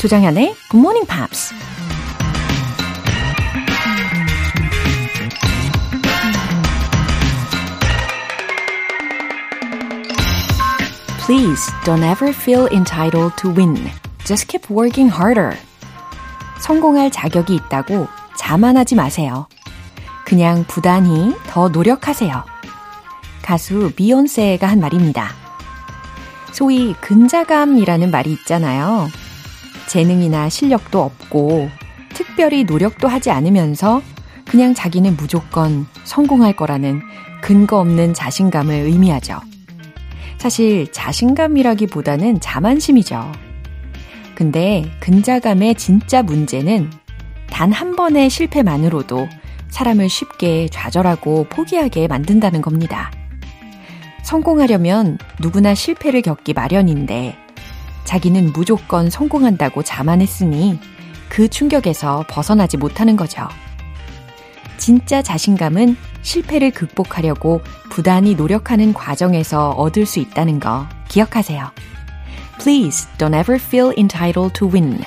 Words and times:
조정현의 0.00 0.54
Good 0.70 0.78
Morning 0.78 1.06
Pops. 1.06 1.52
Please 11.26 11.70
don't 11.84 12.02
ever 12.02 12.32
feel 12.32 12.66
entitled 12.72 13.36
to 13.36 13.50
win. 13.50 13.76
Just 14.24 14.48
keep 14.48 14.70
working 14.70 15.14
harder. 15.14 15.54
성공할 16.60 17.10
자격이 17.10 17.54
있다고 17.56 18.08
자만하지 18.38 18.94
마세요. 18.94 19.48
그냥 20.24 20.64
부단히 20.66 21.34
더 21.46 21.68
노력하세요. 21.68 22.42
가수 23.42 23.92
비욘세가 23.94 24.66
한 24.66 24.80
말입니다. 24.80 25.28
소위 26.52 26.94
근자감이라는 27.02 28.10
말이 28.10 28.32
있잖아요. 28.32 29.10
재능이나 29.90 30.48
실력도 30.48 31.02
없고 31.02 31.68
특별히 32.14 32.62
노력도 32.62 33.08
하지 33.08 33.32
않으면서 33.32 34.02
그냥 34.48 34.72
자기는 34.72 35.16
무조건 35.16 35.84
성공할 36.04 36.54
거라는 36.54 37.02
근거 37.42 37.80
없는 37.80 38.14
자신감을 38.14 38.72
의미하죠. 38.72 39.40
사실 40.38 40.90
자신감이라기보다는 40.92 42.38
자만심이죠. 42.38 43.32
근데 44.36 44.88
근자감의 45.00 45.74
진짜 45.74 46.22
문제는 46.22 46.90
단 47.50 47.72
한 47.72 47.96
번의 47.96 48.30
실패만으로도 48.30 49.28
사람을 49.70 50.08
쉽게 50.08 50.68
좌절하고 50.70 51.46
포기하게 51.50 52.06
만든다는 52.06 52.62
겁니다. 52.62 53.10
성공하려면 54.22 55.18
누구나 55.40 55.74
실패를 55.74 56.22
겪기 56.22 56.52
마련인데 56.54 57.49
자기는 58.04 58.52
무조건 58.52 59.10
성공한다고 59.10 59.82
자만했으니 59.82 60.78
그 61.28 61.48
충격에서 61.48 62.24
벗어나지 62.28 62.76
못하는 62.76 63.16
거죠. 63.16 63.48
진짜 64.76 65.22
자신감은 65.22 65.96
실패를 66.22 66.70
극복하려고 66.70 67.60
부단히 67.90 68.34
노력하는 68.34 68.92
과정에서 68.92 69.70
얻을 69.70 70.06
수 70.06 70.18
있다는 70.18 70.58
거 70.58 70.88
기억하세요. 71.08 71.70
Please 72.58 73.08
don't 73.18 73.38
ever 73.38 73.60
feel 73.62 73.92
entitled 73.96 74.54
to 74.54 74.68
win. 74.68 75.02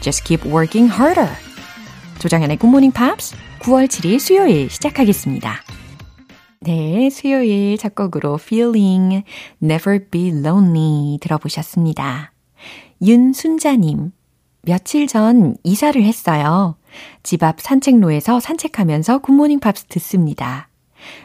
Just 0.00 0.24
keep 0.24 0.46
working 0.46 0.92
harder. 0.92 1.30
조장현의 2.18 2.58
Morning 2.62 2.94
Pops 2.94 3.34
9월 3.60 3.86
7일 3.86 4.18
수요일 4.18 4.70
시작하겠습니다. 4.70 5.62
네, 6.60 7.10
수요일 7.10 7.76
작곡으로 7.76 8.38
Feeling 8.40 9.24
Never 9.62 10.08
Be 10.10 10.28
Lonely 10.28 11.18
들어보셨습니다. 11.20 12.33
윤순자님, 13.02 14.12
며칠 14.62 15.06
전 15.06 15.56
이사를 15.62 16.02
했어요. 16.02 16.76
집 17.22 17.42
앞 17.42 17.60
산책로에서 17.60 18.40
산책하면서 18.40 19.18
굿모닝 19.18 19.60
팝스 19.60 19.86
듣습니다. 19.86 20.68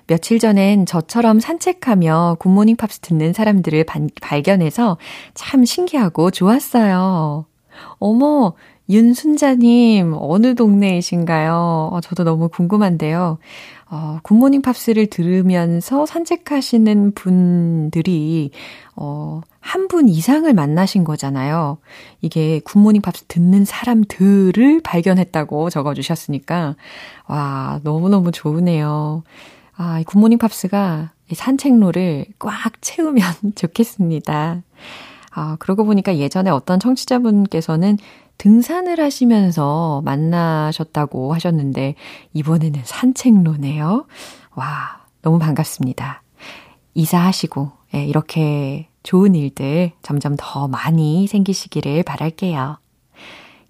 며칠 0.08 0.40
전엔 0.40 0.86
저처럼 0.86 1.40
산책하며 1.40 2.38
굿모닝 2.40 2.76
팝스 2.76 3.00
듣는 3.00 3.32
사람들을 3.34 3.84
반, 3.86 4.10
발견해서 4.22 4.98
참 5.36 5.64
신기하고 5.64 6.32
좋았어요. 6.32 7.46
어머, 8.00 8.54
윤순자님, 8.90 10.16
어느 10.18 10.56
동네이신가요? 10.56 11.90
어, 11.94 12.02
저도 12.02 12.24
너무 12.24 12.50
궁금한데요. 12.50 13.38
어, 13.92 14.20
굿모닝 14.24 14.62
팝스를 14.62 15.08
들으면서 15.08 16.06
산책하시는 16.06 17.14
분들이, 17.14 18.52
어, 18.96 19.42
한 19.60 19.88
분 19.88 20.08
이상을 20.08 20.52
만나신 20.54 21.04
거잖아요. 21.04 21.80
이게 22.22 22.60
굿모닝 22.64 23.02
팝스 23.02 23.26
듣는 23.28 23.66
사람들을 23.66 24.82
발견했다고 24.84 25.70
적어주셨으니까, 25.72 26.76
와, 27.28 27.80
너무너무 27.84 28.32
좋으네요. 28.32 29.24
아, 29.76 30.00
이 30.00 30.04
굿모닝 30.04 30.38
팝스가 30.38 31.12
이 31.32 31.36
산책로를 31.36 32.26
꽉 32.38 32.82
채우면 32.82 33.24
좋겠습니다. 33.56 34.62
아, 35.32 35.56
그러고 35.60 35.86
보니까 35.86 36.18
예전에 36.18 36.50
어떤 36.52 36.80
청취자분께서는 36.80 37.98
등산을 38.40 39.00
하시면서 39.00 40.02
만나셨다고 40.04 41.36
하셨는데, 41.36 41.94
이번에는 42.34 42.82
산책로네요. 42.84 44.08
와, 44.56 45.06
너무 45.22 45.38
반갑습니다. 45.38 46.24
이사하시고, 46.96 47.72
예, 47.94 48.06
이렇게 48.06 48.90
좋은 49.04 49.36
일들 49.36 49.92
점점 50.02 50.36
더 50.38 50.68
많이 50.68 51.28
생기시기를 51.28 52.02
바랄게요. 52.04 52.80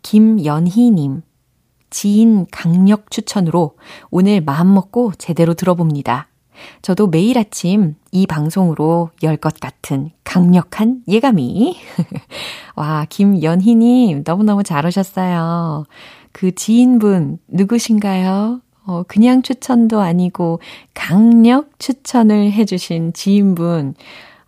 김연희님, 0.03 1.23
지인 1.89 2.45
강력 2.51 3.11
추천으로 3.11 3.75
오늘 4.11 4.39
마음먹고 4.41 5.13
제대로 5.17 5.53
들어봅니다. 5.55 6.28
저도 6.81 7.07
매일 7.07 7.37
아침 7.37 7.95
이 8.11 8.25
방송으로 8.27 9.09
열 9.23 9.37
것 9.37 9.59
같은 9.59 10.11
강력한 10.23 11.01
예감이. 11.07 11.77
와, 12.75 13.05
김연희님, 13.09 14.23
너무너무 14.25 14.63
잘 14.63 14.85
오셨어요. 14.85 15.85
그 16.31 16.53
지인분, 16.53 17.39
누구신가요? 17.47 18.61
어, 18.85 19.03
그냥 19.07 19.41
추천도 19.41 19.99
아니고 20.01 20.59
강력 20.93 21.79
추천을 21.79 22.51
해주신 22.51 23.13
지인분, 23.13 23.93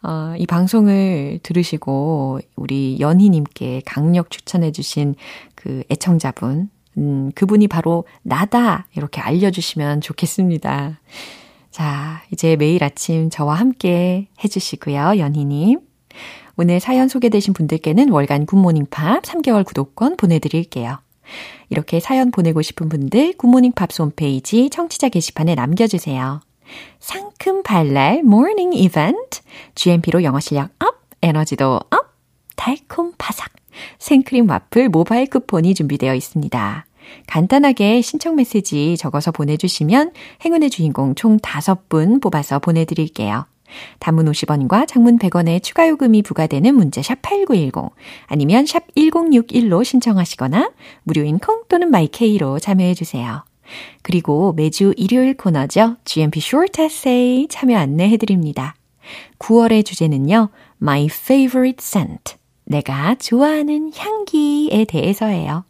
어, 0.04 0.34
이 0.38 0.48
방송을 0.48 1.40
들으시고 1.44 2.40
우리 2.56 2.98
연희님께 3.00 3.84
강력 3.86 4.32
추천해주신 4.32 5.16
그 5.56 5.84
애청자분, 5.92 6.70
음, 6.98 7.32
그분이 7.36 7.68
바로 7.68 8.06
나다! 8.24 8.88
이렇게 8.96 9.22
알려주시면 9.22 10.02
좋겠습니다. 10.02 11.00
자, 11.72 12.22
이제 12.32 12.58
매일 12.58 12.84
아침 12.84 13.30
저와 13.30 13.56
함께 13.56 14.28
해주시고요, 14.44 15.18
연희님. 15.18 15.80
오늘 16.58 16.80
사연 16.82 17.08
소개되신 17.08 17.54
분들께는 17.54 18.10
월간 18.10 18.46
굿모닝 18.46 18.88
팝 18.90 19.24
3개월 19.24 19.66
구독권 19.66 20.18
보내드릴게요. 20.18 21.00
이렇게 21.70 22.02
사연 22.02 22.30
보내고 22.30 22.62
싶은 22.62 22.90
분들 22.90 23.38
굿모닝 23.38 23.72
팝스 23.72 24.02
홈페이지 24.02 24.70
청취자 24.70 25.08
게시판에 25.08 25.56
남겨주세요. 25.56 26.42
상큼 27.00 27.64
발랄 27.64 28.22
morning 28.24 28.74
이벤트 28.74 29.40
GMP로 29.76 30.24
영어 30.24 30.42
실력 30.42 30.72
up, 30.80 31.02
에너지도 31.22 31.80
up, 31.90 32.18
달콤 32.58 33.14
바삭 33.18 33.50
생크림 33.98 34.50
와플 34.50 34.90
모바일 34.90 35.28
쿠폰이 35.30 35.74
준비되어 35.74 36.16
있습니다. 36.16 36.86
간단하게 37.28 38.02
신청 38.02 38.36
메시지 38.36 38.98
적어서 38.98 39.32
보내주시면 39.32 40.12
행운의 40.44 40.70
주인공 40.70 41.16
총 41.16 41.38
5분 41.38 42.22
뽑아서 42.22 42.60
보내드릴게요. 42.60 43.46
단문 44.00 44.26
50원과 44.26 44.88
장문 44.88 45.18
100원의 45.18 45.64
추가 45.64 45.88
요금이 45.88 46.24
부과되는 46.24 46.76
문자 46.76 47.02
샵 47.02 47.22
8910 47.22 47.92
아니면 48.28 48.66
샵 48.66 48.84
1061로 48.96 49.84
신청하시거나 49.84 50.72
무료인 51.04 51.40
콩 51.40 51.64
또는 51.70 51.90
마이케이로 51.90 52.60
참여해 52.60 52.94
주세요. 52.94 53.44
그리고 54.02 54.54
매주 54.54 54.94
일요일 54.98 55.38
코너죠. 55.38 55.96
GMP 56.04 56.40
Short 56.40 56.82
Essay 56.82 57.48
참여 57.50 57.78
안내해 57.78 58.18
드립니다. 58.18 58.76
9월의 59.40 59.86
주제는요. 59.86 60.50
My 60.82 61.06
favorite 61.06 61.78
scent. 61.80 62.36
내가 62.66 63.16
좋아하는 63.16 63.92
향기에 63.96 64.86
대해서예요. 64.86 65.66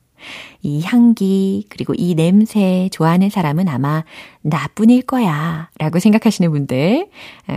이 0.62 0.82
향기, 0.84 1.66
그리고 1.70 1.94
이 1.96 2.16
냄새 2.16 2.90
좋아하는 2.92 3.30
사람은 3.30 3.68
아마 3.68 4.04
나뿐일 4.42 5.04
거야. 5.04 5.70
라고 5.78 6.00
생각하시는 6.00 6.52
분들, 6.52 7.08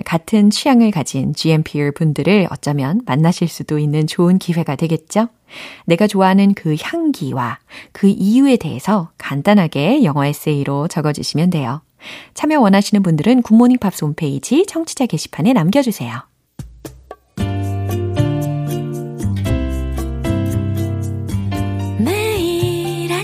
같은 0.05 0.51
취향을 0.51 0.91
가진 0.91 1.35
GMPer 1.35 1.93
분들을 1.93 2.49
어쩌면 2.51 3.01
만나실 3.07 3.49
수도 3.49 3.79
있는 3.79 4.07
좋은 4.07 4.39
기회가 4.39 4.77
되겠죠? 4.77 5.29
내가 5.87 6.07
좋아하는 6.07 6.55
그 6.55 6.77
향기와 6.81 7.59
그 7.93 8.09
이유에 8.09 8.57
대해서 8.57 9.11
간단하게 9.19 10.05
영어 10.05 10.25
에세이로 10.25 10.89
적어주시면 10.89 11.51
돼요. 11.51 11.83
참여 12.35 12.61
원하시는 12.61 13.03
분들은 13.03 13.43
굿모닝 13.43 13.79
팝스 13.79 14.05
홈페이지 14.05 14.67
청취자 14.67 15.07
게시판에 15.07 15.53
남겨주세요. 15.53 16.34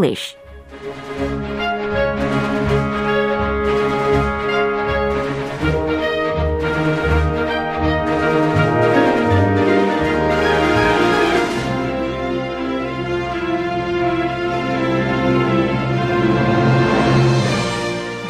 English. 0.00 0.36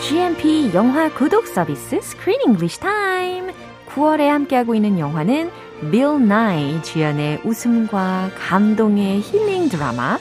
GMP 0.02 0.74
영화 0.74 1.08
구독 1.10 1.46
서비스 1.46 1.96
Screen 1.96 2.40
English 2.46 2.80
Time. 2.80 3.52
9월에 3.86 4.26
함께하고 4.26 4.74
있는 4.74 4.98
영화는 4.98 5.50
빌 5.90 6.26
나이 6.26 6.82
주연의 6.82 7.42
웃음과 7.44 8.30
감동의 8.36 9.20
힐링 9.20 9.68
드라마 9.68 10.18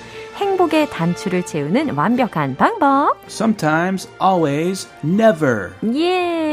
행복의 0.60 0.90
단추를 0.90 1.46
채우는 1.46 1.96
완벽한 1.96 2.58
방법. 2.58 3.16
Sometimes, 3.30 4.10
always, 4.22 4.90
never. 5.06 5.72
예, 5.96 6.49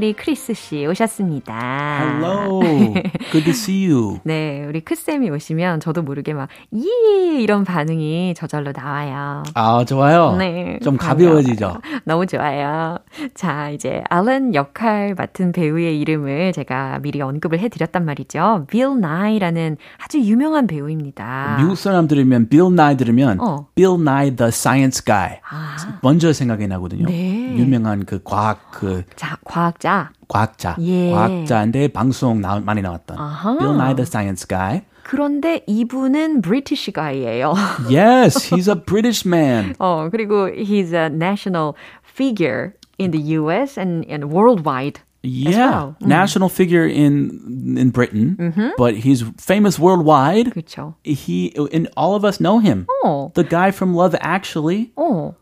우리 0.00 0.14
크리스 0.14 0.54
씨 0.54 0.86
오셨습니다. 0.86 1.52
Hello. 2.00 2.60
Good 3.32 3.44
to 3.44 3.50
see 3.50 3.86
you. 3.92 4.18
네, 4.24 4.64
우리 4.66 4.80
크쌤이 4.80 5.28
오시면 5.28 5.80
저도 5.80 6.00
모르게 6.00 6.32
막, 6.32 6.48
예, 6.74 7.38
이런 7.38 7.64
반응이 7.64 8.32
저절로 8.34 8.72
나와요. 8.74 9.42
아, 9.52 9.84
좋아요. 9.84 10.36
네. 10.36 10.78
좀 10.82 10.96
가벼워지죠? 10.96 11.82
너무 12.04 12.24
좋아요. 12.24 12.96
자, 13.34 13.68
이제 13.68 14.02
알렌 14.08 14.54
역할 14.54 15.14
맡은 15.14 15.52
배우의 15.52 16.00
이름을 16.00 16.54
제가 16.54 17.00
미리 17.02 17.20
언급을 17.20 17.58
해드렸단 17.58 18.02
말이죠. 18.06 18.64
빌 18.70 18.98
나이라는 18.98 19.76
아주 20.02 20.18
유명한 20.20 20.66
배우입니다. 20.66 21.56
미국 21.58 21.76
사람 21.76 22.08
들으면 22.08 22.48
빌 22.48 22.74
나이 22.74 22.96
들으면 22.96 23.38
어. 23.38 23.66
Bill 23.74 24.00
Nye 24.00 24.34
the 24.34 24.48
Science 24.48 25.04
Guy 25.04 25.40
아, 25.50 25.98
먼저 26.00 26.32
생각이 26.32 26.66
나거든요. 26.68 27.04
네. 27.04 27.54
유명한 27.58 28.06
그 28.06 28.22
과학 28.24 28.70
그 28.70 29.02
자, 29.14 29.36
과학자. 29.44 29.89
과학자, 30.27 30.75
예. 30.79 31.11
과학자인데 31.11 31.89
방송 31.89 32.41
나, 32.41 32.59
많이 32.59 32.81
나왔던 32.81 33.17
아하. 33.17 33.57
Bill 33.57 33.75
Nye 33.75 33.95
the 33.95 34.05
Science 34.05 34.47
Guy. 34.47 34.81
그런데 35.03 35.61
이분은 35.67 36.41
브리티시 36.41 36.91
가이예요. 36.91 37.53
Yes, 37.89 38.49
he's 38.49 38.67
a 38.67 38.75
British 38.75 39.23
man. 39.27 39.75
어, 39.77 40.09
그리고 40.11 40.47
he's 40.49 40.93
a 40.93 41.09
national 41.09 41.75
figure 42.03 42.73
in 42.97 43.11
the 43.11 43.21
US 43.37 43.77
and, 43.77 44.03
and 44.09 44.31
worldwide. 44.33 45.01
Yeah, 45.21 45.57
well. 45.57 45.87
Mm-hmm. 45.99 46.07
national 46.07 46.49
figure 46.49 46.85
in 46.85 47.75
in 47.77 47.89
Britain, 47.89 48.37
but 48.77 48.93
he's 48.95 49.23
famous 49.37 49.79
worldwide. 49.79 50.53
그렇죠. 50.53 50.93
He 51.03 51.51
and 51.73 51.89
all 51.97 52.13
of 52.15 52.23
us 52.23 52.39
know 52.39 52.59
him. 52.59 52.85
어, 53.03 53.33
The 53.33 53.43
guy 53.43 53.69
from 53.71 53.95
Love 53.95 54.15
Actually. 54.21 54.91
어. 54.95 55.33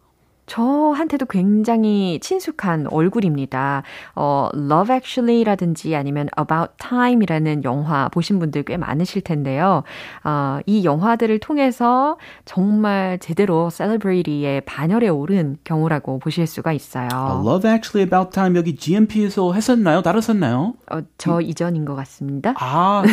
저한테도 0.48 1.26
굉장히 1.26 2.18
친숙한 2.20 2.86
얼굴입니다. 2.90 3.82
어, 4.16 4.48
Love 4.54 4.94
Actually라든지 4.94 5.94
아니면 5.94 6.28
About 6.38 6.72
Time이라는 6.78 7.62
영화 7.64 8.08
보신 8.08 8.38
분들 8.38 8.64
꽤 8.64 8.76
많으실 8.76 9.22
텐데요. 9.22 9.84
어, 10.24 10.58
이 10.66 10.84
영화들을 10.84 11.38
통해서 11.38 12.18
정말 12.44 13.18
제대로 13.20 13.70
셀러브리티의 13.70 14.62
반열에 14.62 15.08
오른 15.08 15.58
경우라고 15.64 16.18
보실 16.18 16.46
수가 16.46 16.72
있어요. 16.72 17.08
Love 17.44 17.70
Actually 17.70 18.04
About 18.06 18.30
Time 18.32 18.58
여기 18.58 18.74
GMP에서 18.74 19.52
했었나요? 19.52 20.02
다뤘었나요? 20.02 20.74
어, 20.90 21.00
저 21.18 21.40
이전인 21.40 21.84
것 21.84 21.94
같습니다. 21.94 22.54
아, 22.58 23.04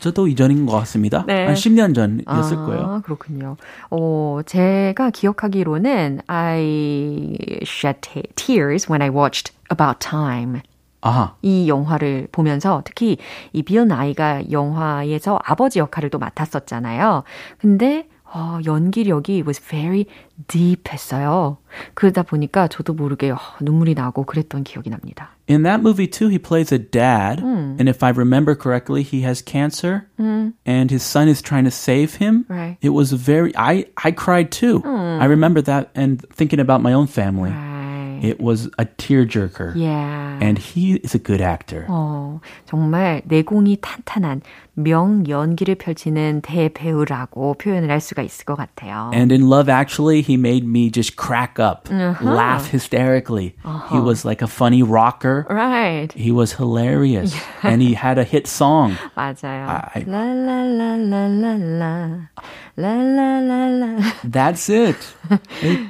저도 0.00 0.26
이전인 0.28 0.66
것 0.66 0.72
같습니다. 0.80 1.24
네. 1.26 1.46
한 1.46 1.54
10년 1.54 1.94
전이었을 1.94 2.56
거예요. 2.56 2.82
아, 2.82 3.00
그렇군요. 3.04 3.56
어, 3.90 4.40
제가 4.46 5.10
기억하기로는 5.10 6.20
I 6.26 7.36
shed 7.62 8.00
te- 8.00 8.22
tears 8.34 8.90
when 8.90 9.02
I 9.02 9.10
watched 9.10 9.52
About 9.70 9.98
Time. 10.00 10.60
아하. 11.02 11.34
이 11.42 11.66
영화를 11.68 12.28
보면서 12.32 12.82
특히 12.84 13.16
이 13.54 13.62
빌 13.62 13.86
나이가 13.88 14.42
영화에서 14.50 15.38
아버지 15.44 15.78
역할을 15.78 16.10
또 16.10 16.18
맡았었잖아요. 16.18 17.22
근데 17.58 18.06
어, 18.33 18.59
연기력이 18.65 19.43
was 19.45 19.61
very 19.61 20.05
deep 20.47 20.91
했어요. 20.91 21.57
그러다 21.93 22.23
보니까 22.23 22.67
저도 22.67 22.93
모르게 22.93 23.29
어, 23.31 23.37
눈물이 23.61 23.93
나고 23.93 24.23
그랬던 24.25 24.63
기억이 24.63 24.89
납니다. 24.89 25.29
In 25.47 25.63
that 25.63 25.79
movie 25.81 26.07
too, 26.07 26.27
he 26.27 26.39
plays 26.39 26.73
a 26.73 26.79
dad, 26.79 27.39
and 27.39 27.87
if 27.87 28.01
I 28.03 28.09
remember 28.09 28.55
correctly, 28.55 29.03
he 29.03 29.21
has 29.21 29.43
cancer, 29.45 30.07
and 30.17 30.89
his 30.91 31.03
son 31.03 31.27
is 31.29 31.39
trying 31.39 31.65
to 31.65 31.71
save 31.71 32.15
him. 32.15 32.45
Right. 32.49 32.77
It 32.81 32.89
was 32.89 33.13
a 33.13 33.15
very 33.15 33.53
I 33.55 33.85
I 33.95 34.09
cried 34.11 34.49
too. 34.49 34.81
I 34.83 35.25
remember 35.25 35.61
that 35.61 35.91
and 35.93 36.19
thinking 36.33 36.59
about 36.59 36.81
my 36.81 36.93
own 36.93 37.05
family. 37.05 37.51
Right. 37.51 38.25
It 38.25 38.41
was 38.41 38.71
a 38.79 38.85
tearjerker, 38.85 39.75
Yeah. 39.75 40.39
and 40.41 40.57
he 40.57 40.95
is 41.03 41.13
a 41.13 41.19
good 41.21 41.41
actor. 41.41 41.85
어, 41.89 42.39
정말 42.65 43.21
내공이 43.25 43.77
탄탄한 43.81 44.41
명 44.82 45.24
연기를 45.28 45.74
펼치는 45.76 46.40
대배우라고 46.42 47.54
표현을 47.54 47.90
할 47.90 48.00
수가 48.00 48.22
있을 48.22 48.44
것 48.44 48.56
같아요. 48.56 49.10
And 49.14 49.32
in 49.32 49.48
Love 49.50 49.70
Actually, 49.70 50.20
he 50.22 50.34
made 50.34 50.66
me 50.66 50.90
just 50.90 51.16
crack 51.16 51.58
up, 51.58 51.88
laugh 52.22 52.70
hysterically. 52.72 53.54
He 53.90 53.98
was 53.98 54.24
like 54.24 54.42
a 54.42 54.48
funny 54.48 54.82
rocker. 54.82 55.46
right. 55.48 56.12
He 56.14 56.30
was 56.32 56.54
hilarious, 56.56 57.34
and 57.62 57.82
he 57.82 57.94
had 57.94 58.18
a 58.18 58.24
hit 58.24 58.46
song. 58.46 58.96
맞아요. 59.16 59.66
I- 59.94 60.04
랄랄랄랄랄라. 60.06 62.28
랄랄랄라. 62.76 63.98
That's 64.30 64.68
it. 64.70 64.96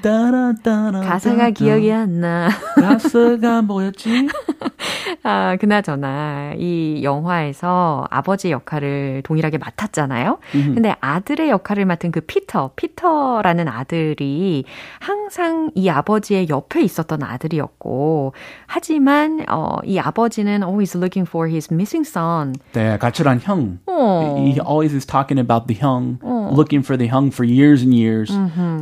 따라 0.02 0.52
따라 0.62 1.00
가사가 1.00 1.50
기억이 1.50 1.92
안 1.92 2.20
나. 2.20 2.48
가사가 2.76 3.62
뭐였지? 3.62 4.28
아, 5.22 5.56
그나저나 5.60 6.54
이 6.58 7.00
영화에서 7.02 8.06
아버지 8.10 8.50
역할을 8.50 9.22
동일하게 9.24 9.58
맡았잖아요. 9.58 10.38
근데 10.52 10.94
아들의 11.00 11.50
역할을 11.50 11.84
맡은 11.84 12.10
그 12.10 12.20
피터, 12.20 12.72
피터라는 12.76 13.68
아들이 13.68 14.64
항상 14.98 15.70
이 15.74 15.88
아버지의 15.88 16.48
옆에 16.48 16.82
있었던 16.82 17.22
아들이었고, 17.22 18.32
하지만 18.66 19.44
어, 19.48 19.76
이 19.84 19.98
아버지는 19.98 20.62
always 20.62 20.96
looking 20.96 21.28
for 21.28 21.48
his 21.48 21.72
missing 21.72 22.08
son. 22.08 22.54
네, 22.72 22.98
가출한 22.98 23.40
형. 23.40 23.78
어. 23.86 24.36
He 24.38 24.58
always 24.60 24.94
is 24.94 25.06
talking 25.06 25.40
about 25.40 25.66
the 25.66 25.80
형, 25.80 26.18
looking 26.52 26.84
for 26.84 26.96
the 26.96 27.10
형 27.10 27.28
for 27.28 27.44
years 27.48 27.82
and 27.82 27.94
years. 27.96 28.32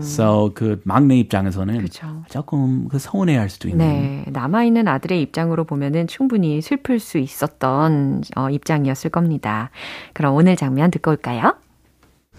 So 0.00 0.50
그 0.54 0.80
막내 0.84 1.16
입장에서는 1.18 1.82
그쵸. 1.82 2.06
조금 2.30 2.88
그 2.88 2.98
서운해할 2.98 3.48
수도 3.48 3.68
있는. 3.68 3.86
네, 3.86 4.24
남아 4.28 4.64
있는 4.64 4.88
아들의 4.88 5.20
입장으로 5.22 5.64
보면은 5.64 6.06
충분히 6.17 6.61
슬플 6.61 6.99
수 6.99 7.17
있었던 7.17 8.23
어, 8.35 8.49
입장이었을 8.49 9.09
겁니다. 9.09 9.69
그럼 10.13 10.35
오늘 10.35 10.55
장면 10.55 10.91
듣고 10.91 11.11
올까요? 11.11 11.55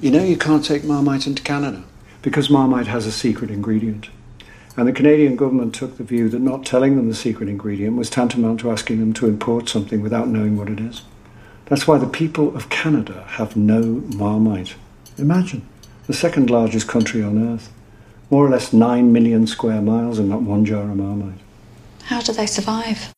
You 0.02 0.10
know 0.10 0.24
you 0.24 0.36
can't 0.36 0.66
take 0.66 0.84
Marmite 0.84 1.26
into 1.26 1.42
Canada 1.42 1.82
because 2.22 2.50
Marmite 2.50 2.90
has 2.90 3.06
a 3.06 3.12
secret 3.12 3.50
ingredient. 3.50 4.10
And 4.76 4.88
the 4.88 4.92
Canadian 4.92 5.36
government 5.36 5.72
took 5.72 5.98
the 5.98 6.04
view 6.04 6.28
that 6.30 6.40
not 6.40 6.66
telling 6.66 6.96
them 6.96 7.08
the 7.08 7.14
secret 7.14 7.48
ingredient 7.48 7.96
was 7.96 8.10
tantamount 8.10 8.58
to 8.60 8.72
asking 8.72 8.98
them 8.98 9.12
to 9.14 9.28
import 9.28 9.68
something 9.68 10.02
without 10.02 10.26
knowing 10.26 10.56
what 10.56 10.68
it 10.68 10.80
is. 10.80 11.02
That's 11.66 11.86
why 11.86 11.98
the 11.98 12.08
people 12.08 12.54
of 12.56 12.70
Canada 12.70 13.24
have 13.38 13.56
no 13.56 14.02
Marmite. 14.16 14.74
Imagine, 15.16 15.62
the 16.08 16.12
second 16.12 16.50
largest 16.50 16.88
country 16.88 17.22
on 17.22 17.38
earth. 17.38 17.72
More 18.30 18.44
or 18.46 18.50
less 18.50 18.72
9 18.72 19.12
million 19.12 19.46
square 19.46 19.80
miles 19.80 20.18
and 20.18 20.28
not 20.28 20.42
one 20.42 20.64
jar 20.64 20.82
of 20.82 20.96
Marmite. 20.96 21.38
How 22.04 22.20
do 22.20 22.32
they 22.32 22.46
survive? 22.46 23.14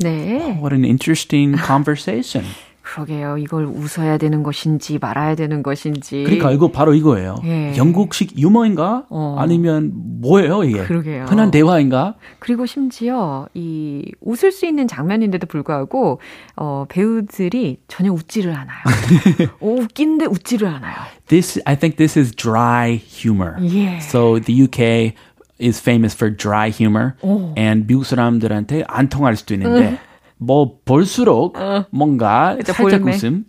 네. 0.00 0.58
What 0.60 0.74
an 0.74 0.84
interesting 0.84 1.56
conversation. 1.56 2.46
그러게요. 2.88 3.36
이걸 3.36 3.66
웃어야 3.66 4.16
되는 4.16 4.42
것인지 4.42 4.98
말아야 4.98 5.34
되는 5.34 5.62
것인지. 5.62 6.22
그러니까 6.24 6.52
이거 6.52 6.68
바로 6.68 6.94
이거예요. 6.94 7.36
예. 7.44 7.76
영국식 7.76 8.38
유머인가? 8.38 9.04
어. 9.10 9.36
아니면 9.38 9.92
뭐예요 9.94 10.64
이게? 10.64 10.82
그러게요. 10.84 11.26
흔한 11.26 11.50
대화인가? 11.50 12.14
그리고 12.38 12.64
심지어 12.64 13.46
이 13.52 14.10
웃을 14.20 14.52
수 14.52 14.64
있는 14.64 14.88
장면인데도 14.88 15.46
불구하고 15.46 16.20
어, 16.56 16.86
배우들이 16.88 17.80
전혀 17.88 18.10
웃지를 18.10 18.52
않아요. 18.52 18.84
어, 19.60 19.68
웃긴데 19.68 20.26
웃지를 20.26 20.66
않아요. 20.68 20.96
This 21.26 21.60
I 21.66 21.76
think 21.78 21.98
this 21.98 22.18
is 22.18 22.34
dry 22.34 22.96
humor. 22.96 23.56
예. 23.62 23.98
So 23.98 24.40
the 24.40 24.62
UK 24.62 25.12
is 25.60 25.80
famous 25.80 26.14
for 26.14 26.34
dry 26.34 26.70
humor, 26.70 27.14
and 27.56 27.86
미국 27.86 28.04
사람들한테 28.04 28.84
안 28.86 29.08
통할 29.08 29.36
수도 29.36 29.54
있는데 29.54 29.98
뭐 30.36 30.78
볼수록 30.84 31.56
뭔가 31.90 32.56
그쵸, 32.56 32.72
살짝 32.72 33.00
볼매. 33.00 33.16
웃음. 33.16 33.44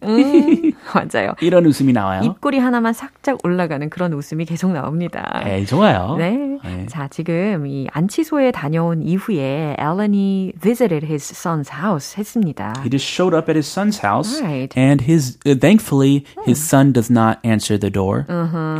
맞아요. 0.93 1.34
이런 1.41 1.65
웃음이 1.65 1.93
나와요. 1.93 2.22
입꼬리 2.24 2.60
하나만 2.60 2.93
살짝 2.93 3.38
올라가는 3.43 3.89
그런 3.89 4.13
웃음이 4.13 4.46
계속 4.46 4.72
나옵니다. 4.72 5.41
에이, 5.46 5.65
좋아요. 5.65 6.15
네. 6.17 6.58
네. 6.63 6.86
자, 6.88 7.08
지금 7.08 7.65
이 7.67 7.88
안치소에 7.91 8.51
다녀온 8.51 9.01
이후에 9.01 9.75
앨런이 9.79 10.53
visited 10.62 11.05
his 11.05 11.31
son's 11.34 11.69
house 11.72 12.17
했습니다. 12.17 12.74
He 12.84 12.89
just 12.89 13.08
showed 13.08 13.36
up 13.36 13.50
at 13.50 13.55
his 13.58 13.67
son's 13.67 14.00
house, 14.03 14.41
Right. 14.41 14.74
and 14.77 15.03
his 15.05 15.38
uh, 15.46 15.55
thankfully 15.55 16.25
his 16.46 16.60
son 16.60 16.91
does 16.93 17.10
not 17.12 17.39
answer 17.46 17.77
the 17.79 17.89
door. 17.89 18.25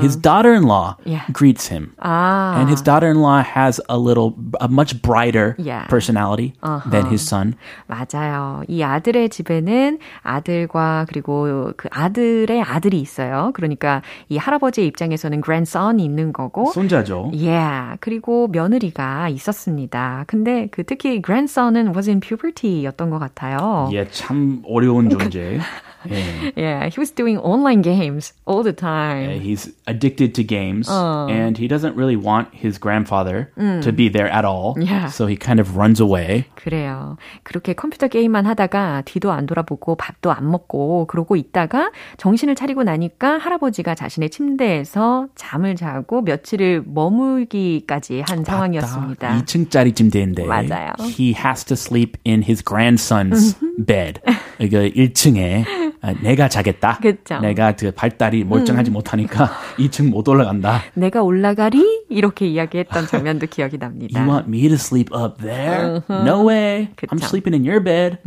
His 0.02 0.16
daughter-in-law 0.20 0.98
Yeah. 1.06 1.26
greets 1.32 1.68
him, 1.72 1.92
아, 2.02 2.56
and 2.60 2.70
his 2.70 2.82
daughter-in-law 2.84 3.44
has 3.56 3.80
a 3.90 3.98
little, 3.98 4.36
a 4.60 4.68
much 4.68 5.02
brighter 5.02 5.56
Yeah. 5.58 5.88
personality 5.88 6.54
than 6.92 7.08
his 7.08 7.24
son. 7.24 7.56
맞아요. 7.88 8.64
이 8.68 8.84
아들의 8.84 9.30
집에는 9.30 10.00
아들과 10.24 11.06
그리고 11.08 11.72
그 11.78 11.88
아들의 12.04 12.62
아들이 12.62 13.00
있어요. 13.00 13.52
그러니까 13.54 14.02
이 14.30 14.38
할아버지의 14.38 14.88
입장에서는 14.88 15.42
grandson이 15.42 16.04
있는 16.04 16.34
거고, 16.34 16.72
손자죠. 16.72 17.32
Yeah. 17.34 17.98
그리고 18.00 18.48
며느리가 18.48 19.30
있었습니다. 19.30 20.24
근데 20.28 20.68
그 20.72 20.84
특히 20.84 21.22
grandson은 21.22 21.94
was 21.96 22.10
in 22.10 22.20
puberty였던 22.20 23.10
것 23.10 23.20
같아요. 23.20 23.90
예, 23.94 24.08
참 24.10 24.62
어려운 24.66 25.10
존재. 25.10 25.60
예. 26.08 26.54
Yeah, 26.56 26.88
he 26.90 27.00
was 27.00 27.12
doing 27.12 27.38
online 27.40 27.82
games 27.82 28.32
all 28.46 28.64
the 28.64 28.72
Uh, 28.72 28.80
time. 28.80 29.40
He's 29.42 29.70
addicted 29.88 30.34
to 30.36 30.44
games, 30.44 30.88
and 30.90 31.58
he 31.58 31.68
doesn't 31.68 31.96
really 31.96 32.16
want 32.16 32.50
his 32.54 32.78
grandfather 32.80 33.52
to 33.58 33.92
be 33.92 34.08
there 34.10 34.30
at 34.32 34.46
all. 34.46 34.76
Yeah. 34.80 35.08
So 35.10 35.28
he 35.28 35.36
kind 35.36 35.60
of 35.60 35.76
runs 35.76 36.00
away. 36.00 36.46
그래요. 36.56 37.18
그렇게 37.44 37.74
컴퓨터 37.74 38.08
게임만 38.08 38.46
하다가 38.46 39.02
뒤도 39.06 39.32
안 39.32 39.46
돌아보고 39.46 39.96
밥도 39.96 40.32
안 40.32 40.50
먹고 40.50 41.08
그러고 41.08 41.36
있다가 41.36 41.92
정신을 42.18 42.56
차리고 42.56 42.84
나니까 42.84 43.38
할아버지가 43.38 43.96
자신의 43.96 44.30
침대에서 44.30 45.28
잠을 45.36 45.76
자고 45.76 46.22
며칠을 46.22 46.84
머물기까지 46.86 48.24
한 48.28 48.44
상황이었습니다. 48.44 49.42
2층짜리 49.42 49.96
침대인데 49.96 50.46
맞아요. 50.46 50.94
he 51.02 51.34
has 51.34 51.64
to 51.66 51.76
sleep 51.76 52.18
in 52.26 52.42
his 52.44 52.64
grandson's 52.64 53.56
bed. 53.86 54.22
이거 54.60 54.80
1층에 54.80 55.66
아, 55.66 55.89
내가 56.22 56.48
자겠다. 56.48 56.98
그쵸. 57.02 57.40
내가 57.40 57.74
그 57.76 57.92
발달이 57.92 58.44
멀쩡하지 58.44 58.92
못하니까 58.92 59.50
2층 59.78 60.10
못 60.10 60.28
올라간다. 60.28 60.82
내가 60.94 61.22
올라가리? 61.22 62.06
이렇게 62.10 62.48
이야기했던 62.48 63.08
장면도 63.08 63.48
기억이 63.48 63.78
납니다. 63.78 64.20
You 64.20 64.30
want 64.30 64.48
me 64.48 64.68
to 64.68 64.76
sleep 64.76 65.14
up 65.16 65.42
there? 65.42 66.02
No 66.10 66.48
way. 66.48 66.90
I'm 67.10 67.20
그쵸. 67.20 67.26
sleeping 67.26 67.54
in 67.56 67.66
your 67.66 67.84
bed. 67.84 68.18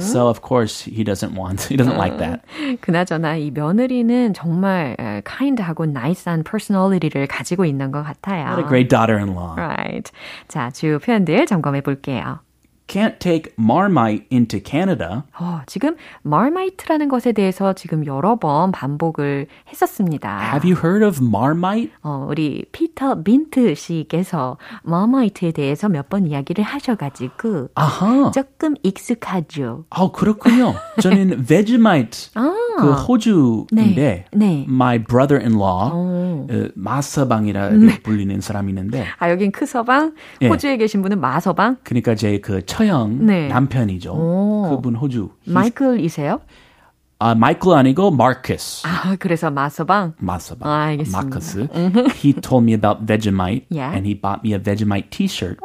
So 0.00 0.28
of 0.28 0.40
course 0.40 0.84
he 0.84 1.04
doesn't 1.04 1.34
want. 1.36 1.68
He 1.68 1.76
doesn't 1.76 1.96
like 1.96 2.18
that. 2.18 2.42
그나저나 2.80 3.36
이 3.36 3.50
며느리는 3.50 4.34
정말 4.34 4.96
에, 4.98 5.22
kind하고 5.26 5.84
nice한 5.84 6.44
personality를 6.44 7.26
가지고 7.26 7.64
있는 7.64 7.90
것 7.90 8.02
같아요. 8.02 8.46
What 8.46 8.62
a 8.62 8.68
great 8.68 8.88
daughter-in-law. 8.88 9.56
Right. 9.56 10.10
자, 10.48 10.70
주요 10.70 10.98
표현들 10.98 11.46
점검해 11.46 11.80
볼게요. 11.80 12.40
Can't 12.86 13.18
take 13.18 13.54
Marmite 13.58 14.26
into 14.30 14.60
Canada. 14.64 15.22
어, 15.40 15.62
지금 15.66 15.96
Marmite라는 16.26 17.08
것에 17.08 17.32
대해서 17.32 17.72
지금 17.72 18.04
여러 18.06 18.36
번 18.36 18.72
반복을 18.72 19.46
했었습니다. 19.72 20.52
Have 20.52 20.70
you 20.70 20.78
heard 20.78 21.04
of 21.04 21.18
Marmite? 21.24 21.90
어, 22.02 22.26
우리 22.28 22.64
피터 22.72 23.16
민트 23.24 23.74
씨께서 23.74 24.58
Marmite에 24.86 25.52
대해서 25.52 25.88
몇 25.88 26.04
번 26.10 26.26
이야기를 26.26 26.62
하셔가지고 26.62 27.68
아하. 27.74 28.30
조금 28.32 28.74
익숙하죠. 28.82 29.86
아, 29.88 30.10
그렇군요. 30.12 30.74
저는 31.00 31.44
Vegemite 31.48 32.30
그 32.76 32.92
호주인데 32.92 33.94
네, 33.94 34.24
네. 34.32 34.66
my 34.68 35.02
brother-in-law 35.02 35.90
어, 35.94 36.46
마서방이라 36.74 37.70
고 37.70 37.76
불리는 38.02 38.38
사람이 38.40 38.70
있는데 38.72 39.06
아, 39.18 39.30
여긴 39.30 39.50
크서방, 39.52 40.14
예. 40.42 40.48
호주에 40.48 40.76
계신 40.76 41.00
분은 41.02 41.20
마서방, 41.20 41.76
그러니까 41.84 42.14
제그 42.14 42.66
처형 42.74 43.26
네. 43.26 43.48
남편이죠. 43.48 44.12
오. 44.12 44.68
그분 44.70 44.96
호주. 44.96 45.30
마이클이세요? 45.46 46.40
아, 47.20 47.34
마이클 47.34 47.72
아니고 47.72 48.10
마커스. 48.10 48.86
아, 48.86 49.16
그래서 49.18 49.50
마서방. 49.50 50.14
마서방. 50.18 50.68
아, 50.70 50.84
알겠습니다. 50.86 51.22
마커스. 51.22 51.68
He 52.16 52.32
told 52.34 52.64
me 52.64 52.74
about 52.74 53.06
Vegemite 53.06 53.66
Yeah. 53.70 53.94
and 53.94 54.04
he 54.06 54.14
bought 54.20 54.42
me 54.44 54.52
a 54.54 54.58
Vegemite 54.58 55.10
t-shirt. 55.10 55.58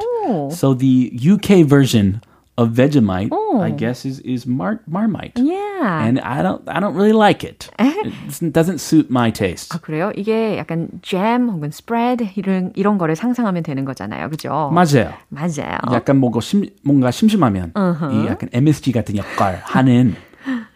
So 0.52 0.76
the 0.78 1.12
UK 1.20 1.64
version 1.68 2.22
of 2.60 2.72
Vegemite, 2.76 3.32
I 3.62 3.72
guess, 3.72 4.06
is 4.06 4.20
is 4.26 4.46
Mar- 4.46 4.82
Marmite. 4.86 5.40
Yeah. 5.40 6.04
And 6.04 6.20
I 6.20 6.44
don't 6.44 6.62
I 6.68 6.80
don't 6.82 6.94
really 6.94 7.14
like 7.16 7.48
it. 7.48 7.70
It 7.80 8.52
doesn't 8.52 8.80
suit 8.80 9.08
my 9.10 9.32
taste. 9.32 9.72
아, 9.72 9.80
그래요? 9.80 10.12
이게 10.16 10.58
약간 10.58 10.90
잼 11.02 11.50
혹은 11.50 11.72
스프레드 11.72 12.28
이런 12.36 12.72
이런 12.76 12.98
거를 12.98 13.16
상상하면 13.16 13.64
되는 13.64 13.86
거잖아요. 13.86 14.30
그죠? 14.30 14.70
맞아요. 14.74 15.14
맞아요. 15.30 15.78
약간 15.94 16.18
뭔가 16.18 16.42
심 16.42 16.66
뭔가 16.84 17.12
심심하면 17.12 17.72
이 18.12 18.26
약간 18.28 18.50
MSG 18.52 18.92
같은 18.92 19.16
역할 19.16 19.62
하는 19.64 20.16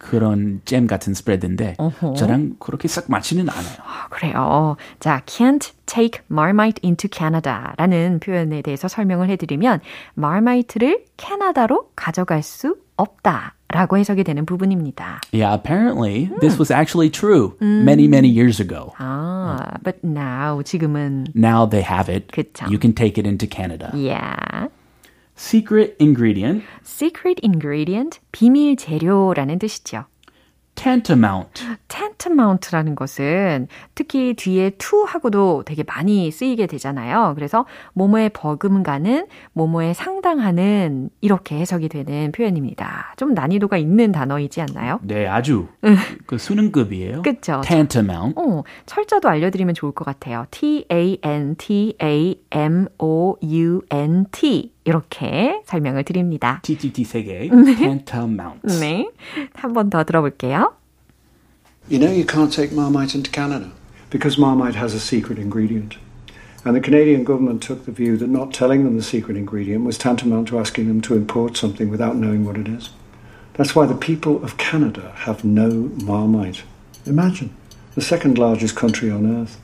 그런 0.03 0.62
잼 0.65 0.86
같은 0.86 1.13
스프레드인데 1.13 1.77
저랑 2.17 2.57
그렇게 2.60 2.88
싹 2.89 3.05
맞지는 3.07 3.50
않아요. 3.50 3.77
아, 3.79 4.07
그래요. 4.10 4.75
자, 5.00 5.22
can't 5.25 5.72
take 5.86 6.22
Marmite 6.29 6.81
into 6.83 7.10
Canada라는 7.12 8.19
표현에 8.19 8.62
대해서 8.62 8.88
설명을 8.89 9.29
해드리면 9.29 9.79
Marmite를 10.17 11.05
캐나다로 11.17 11.91
가져갈 11.95 12.43
수 12.43 12.75
없다. 12.98 13.55
라고 13.69 13.98
해석이 13.98 14.24
되는 14.24 14.45
부분입니다. 14.45 15.22
Yeah, 15.33 15.51
apparently 15.51 16.29
this 16.41 16.60
was 16.60 16.72
actually 16.72 17.10
true 17.10 17.57
many 17.60 18.05
many 18.05 18.29
years 18.29 18.62
ago. 18.62 18.93
아, 19.00 19.79
but 19.83 19.98
now 20.03 20.62
지금은 20.62 21.25
Now 21.36 21.67
they 21.67 21.81
have 21.83 22.07
it. 22.07 22.27
그쵸. 22.31 22.67
You 22.69 22.77
can 22.77 22.93
take 22.93 23.17
it 23.17 23.25
into 23.27 23.48
Canada. 23.48 23.89
yeah. 23.95 24.67
Secret 25.36 25.96
ingredient 26.00 26.63
secret 26.84 27.42
ingredient, 27.44 28.20
비밀 28.32 28.75
재료라는 28.75 29.60
뜻이죠. 29.60 30.06
tantamount. 30.75 31.63
tantamount라는 31.88 32.96
것은 32.96 33.68
특히 33.94 34.34
뒤에 34.34 34.72
to하고도 34.72 35.63
되게 35.66 35.84
많이 35.84 36.32
쓰이게 36.32 36.66
되잖아요. 36.66 37.34
그래서 37.36 37.66
뭐뭐에 37.94 38.30
버금가는, 38.30 39.28
뭐뭐에 39.54 39.94
상당하는 39.94 41.10
이렇게 41.22 41.58
해석이 41.58 41.90
되는 41.90 42.32
표현입니다. 42.32 43.13
좀 43.18 43.36
난이도가 43.36 43.78
있는 43.78 44.12
단어이지 44.12 44.62
않나요? 44.62 45.00
네, 45.04 45.28
아주 45.28 45.68
그 46.25 46.40
수능급이에요. 46.40 47.22
그쵸. 47.22 47.62
tantamount. 47.63 48.34
어, 48.40 48.63
철자도 48.88 49.30
알려드리면 49.30 49.75
좋을 49.75 49.92
것 49.92 50.06
같아요. 50.06 50.46
T-A-N-T-A-M-O-U-N-T 53.44 54.73
이렇게 54.85 55.62
설명을 55.67 56.05
드립니다. 56.05 56.61
TTT 56.62 57.05
세 57.05 57.23
개. 57.23 57.49
tantamount. 57.49 58.61
네, 58.81 59.09
한 59.55 59.73
번 59.73 59.90
더 59.90 60.05
들어볼게요. 60.05 60.73
You 61.90 61.99
know 61.99 62.11
you 62.12 62.25
can't 62.26 62.52
take 62.52 62.73
Marmite 62.73 63.14
into 63.14 63.31
Canada 63.31 63.71
because 64.11 64.38
Marmite 64.38 64.76
has 64.76 64.95
a 64.95 65.00
secret 65.00 65.38
ingredient. 65.38 65.97
And 66.64 66.75
the 66.76 66.81
Canadian 66.83 67.25
government 67.25 67.62
took 67.62 67.87
the 67.87 67.93
view 67.93 68.17
that 68.19 68.28
not 68.28 68.52
telling 68.52 68.85
them 68.85 68.97
the 68.97 69.02
secret 69.02 69.37
ingredient 69.38 69.85
was 69.87 69.97
tantamount 69.97 70.49
to 70.49 70.59
asking 70.59 70.88
them 70.88 71.00
to 71.02 71.14
import 71.14 71.57
something 71.57 71.88
without 71.88 72.17
knowing 72.17 72.45
what 72.45 72.59
it 72.59 72.69
is. 72.69 72.90
That's 73.55 73.75
why 73.75 73.87
the 73.87 73.95
people 73.97 74.43
of 74.45 74.59
Canada 74.59 75.12
have 75.25 75.45
no 75.45 75.90
Marmite. 76.05 76.62
Imagine, 77.07 77.50
the 77.95 78.02
second 78.02 78.37
largest 78.38 78.76
country 78.76 79.11
on 79.11 79.25
earth. 79.25 79.59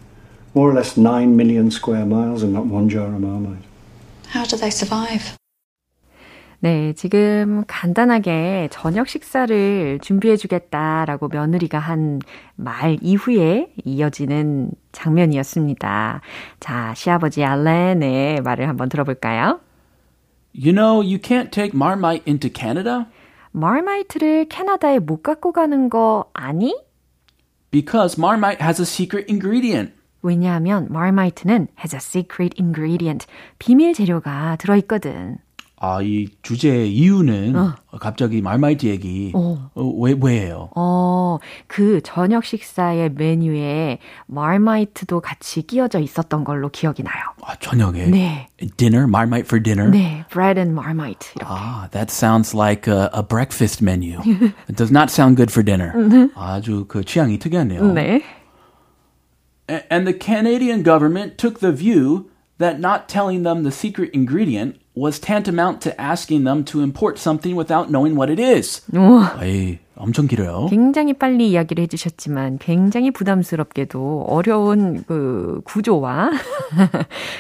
More 0.55 0.71
or 0.71 0.75
less 0.75 0.97
9 0.97 1.37
million 1.37 1.71
square 1.71 2.07
miles 2.07 2.43
and 2.43 2.53
not 2.55 2.67
one 2.67 2.89
jar 2.89 3.09
of 3.09 3.21
Marmite. 3.21 3.65
How 4.34 4.46
do 4.48 4.58
they 4.58 4.70
survive? 4.72 5.36
네, 6.62 6.92
지금 6.94 7.64
간단하게 7.68 8.68
저녁 8.72 9.08
식사를 9.08 10.00
준비해 10.02 10.36
주겠다라고 10.36 11.30
며느리가 11.30 11.80
한 11.80 12.20
말 12.56 12.98
이후에 13.02 13.72
이어지는 13.86 14.72
장면이었습니다. 14.92 16.20
자, 16.60 16.94
시아버지 16.94 17.44
알렌의 17.46 18.42
말을 18.42 18.68
한번 18.68 18.90
들어볼까요? 18.90 19.62
You 20.54 20.74
know, 20.74 21.02
you 21.02 21.18
can't 21.20 21.52
take 21.52 21.72
Marmite 21.74 22.24
into 22.28 22.50
Canada 22.54 23.06
마르마이트를 23.52 24.46
캐나다에 24.50 25.00
못 25.00 25.24
갖고 25.24 25.54
가는 25.54 25.90
거 25.90 26.26
아니? 26.34 26.76
because 27.72 28.20
Marmite 28.20 28.60
has 28.62 28.82
a 28.82 28.86
secret 28.86 29.32
ingredient. 29.32 29.94
왜냐하면 30.22 30.88
마르마이트는 30.90 31.68
has 31.80 31.96
a 31.96 32.00
secret 32.00 32.56
ingredient, 32.62 33.26
비밀 33.58 33.94
재료가 33.94 34.58
들어있거든. 34.58 35.38
아, 35.82 36.02
이 36.02 36.28
주제 36.42 36.86
이유는 36.86 37.56
어. 37.56 37.74
갑자기 38.02 38.42
말마이트 38.42 38.86
얘기 38.86 39.32
어. 39.34 39.70
어, 39.74 39.84
왜 40.02 40.14
왜예요? 40.20 40.70
어, 40.76 41.38
그 41.68 42.02
저녁 42.04 42.44
식사의 42.44 43.14
메뉴에 43.14 44.00
말마이트도 44.28 45.22
같이 45.22 45.62
끼어져 45.62 46.00
있었던 46.00 46.44
걸로 46.44 46.68
기억이 46.68 47.04
나요. 47.04 47.24
아, 47.46 47.56
저녁에? 47.56 48.08
네. 48.08 48.48
Dinner, 48.76 49.06
marmite 49.06 49.46
for 49.46 49.64
dinner? 49.64 49.90
네, 49.90 50.26
bread 50.30 50.60
and 50.60 50.72
marmite. 50.72 51.32
이렇게. 51.38 51.46
아, 51.50 51.88
that 51.92 52.12
sounds 52.12 52.54
like 52.54 52.92
a, 52.92 53.10
a 53.14 53.24
breakfast 53.24 53.82
menu. 53.82 54.20
It 54.68 54.76
does 54.76 54.92
not 54.92 55.10
sound 55.10 55.38
good 55.38 55.50
for 55.50 55.64
dinner. 55.64 55.94
아주 56.36 56.86
그 56.90 57.06
취향이 57.06 57.40
특이하네요. 57.40 57.94
네. 57.94 58.22
And 59.90 60.08
the 60.08 60.14
Canadian 60.14 60.84
government 60.84 61.38
took 61.38 61.60
the 61.60 61.72
view 61.72 62.30
that 62.58 62.80
not 62.80 63.08
telling 63.08 63.44
them 63.44 63.64
the 63.64 63.72
secret 63.72 64.10
ingredient 64.14 64.76
was 64.96 65.20
tantamount 65.20 65.80
to 65.82 65.94
asking 66.02 66.44
them 66.44 66.66
to 66.66 66.82
import 66.82 67.18
something 67.18 67.56
without 67.56 67.90
knowing 67.90 68.18
what 68.18 68.30
it 68.30 68.40
is. 68.40 68.82
에이, 68.92 69.80
엄청 69.96 70.28
길어요. 70.28 70.68
굉장히 70.70 71.14
빨리 71.14 71.52
이야기를 71.52 71.82
해주셨지만 71.84 72.58
굉장히 72.60 73.12
부담스럽게도 73.12 74.26
어려운 74.28 75.04
그 75.08 75.62
구조와 75.64 76.32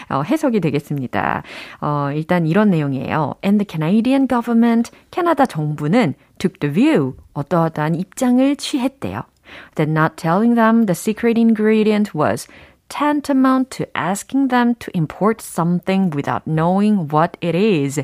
어, 0.09 0.21
해석이 0.21 0.61
되겠습니다. 0.61 1.43
어, 1.81 2.09
일단 2.15 2.47
이런 2.47 2.69
내용이에요. 2.69 3.35
And 3.43 3.57
the 3.57 3.67
Canadian 3.69 4.27
government, 4.27 4.91
캐나다 5.11 5.45
정부는 5.45 6.13
took 6.37 6.59
the 6.59 6.73
view, 6.73 7.15
어떠하다한 7.33 7.95
입장을 7.95 8.55
취했대요. 8.55 9.23
That 9.75 9.89
not 9.89 10.17
telling 10.17 10.55
them 10.55 10.85
the 10.85 10.95
secret 10.95 11.37
ingredient 11.37 12.13
was 12.13 12.47
tantamount 12.89 13.69
to 13.77 13.85
asking 13.93 14.49
them 14.49 14.75
to 14.79 14.91
import 14.93 15.41
something 15.41 16.11
without 16.15 16.43
knowing 16.45 17.07
what 17.11 17.37
it 17.41 17.55
is. 17.55 18.01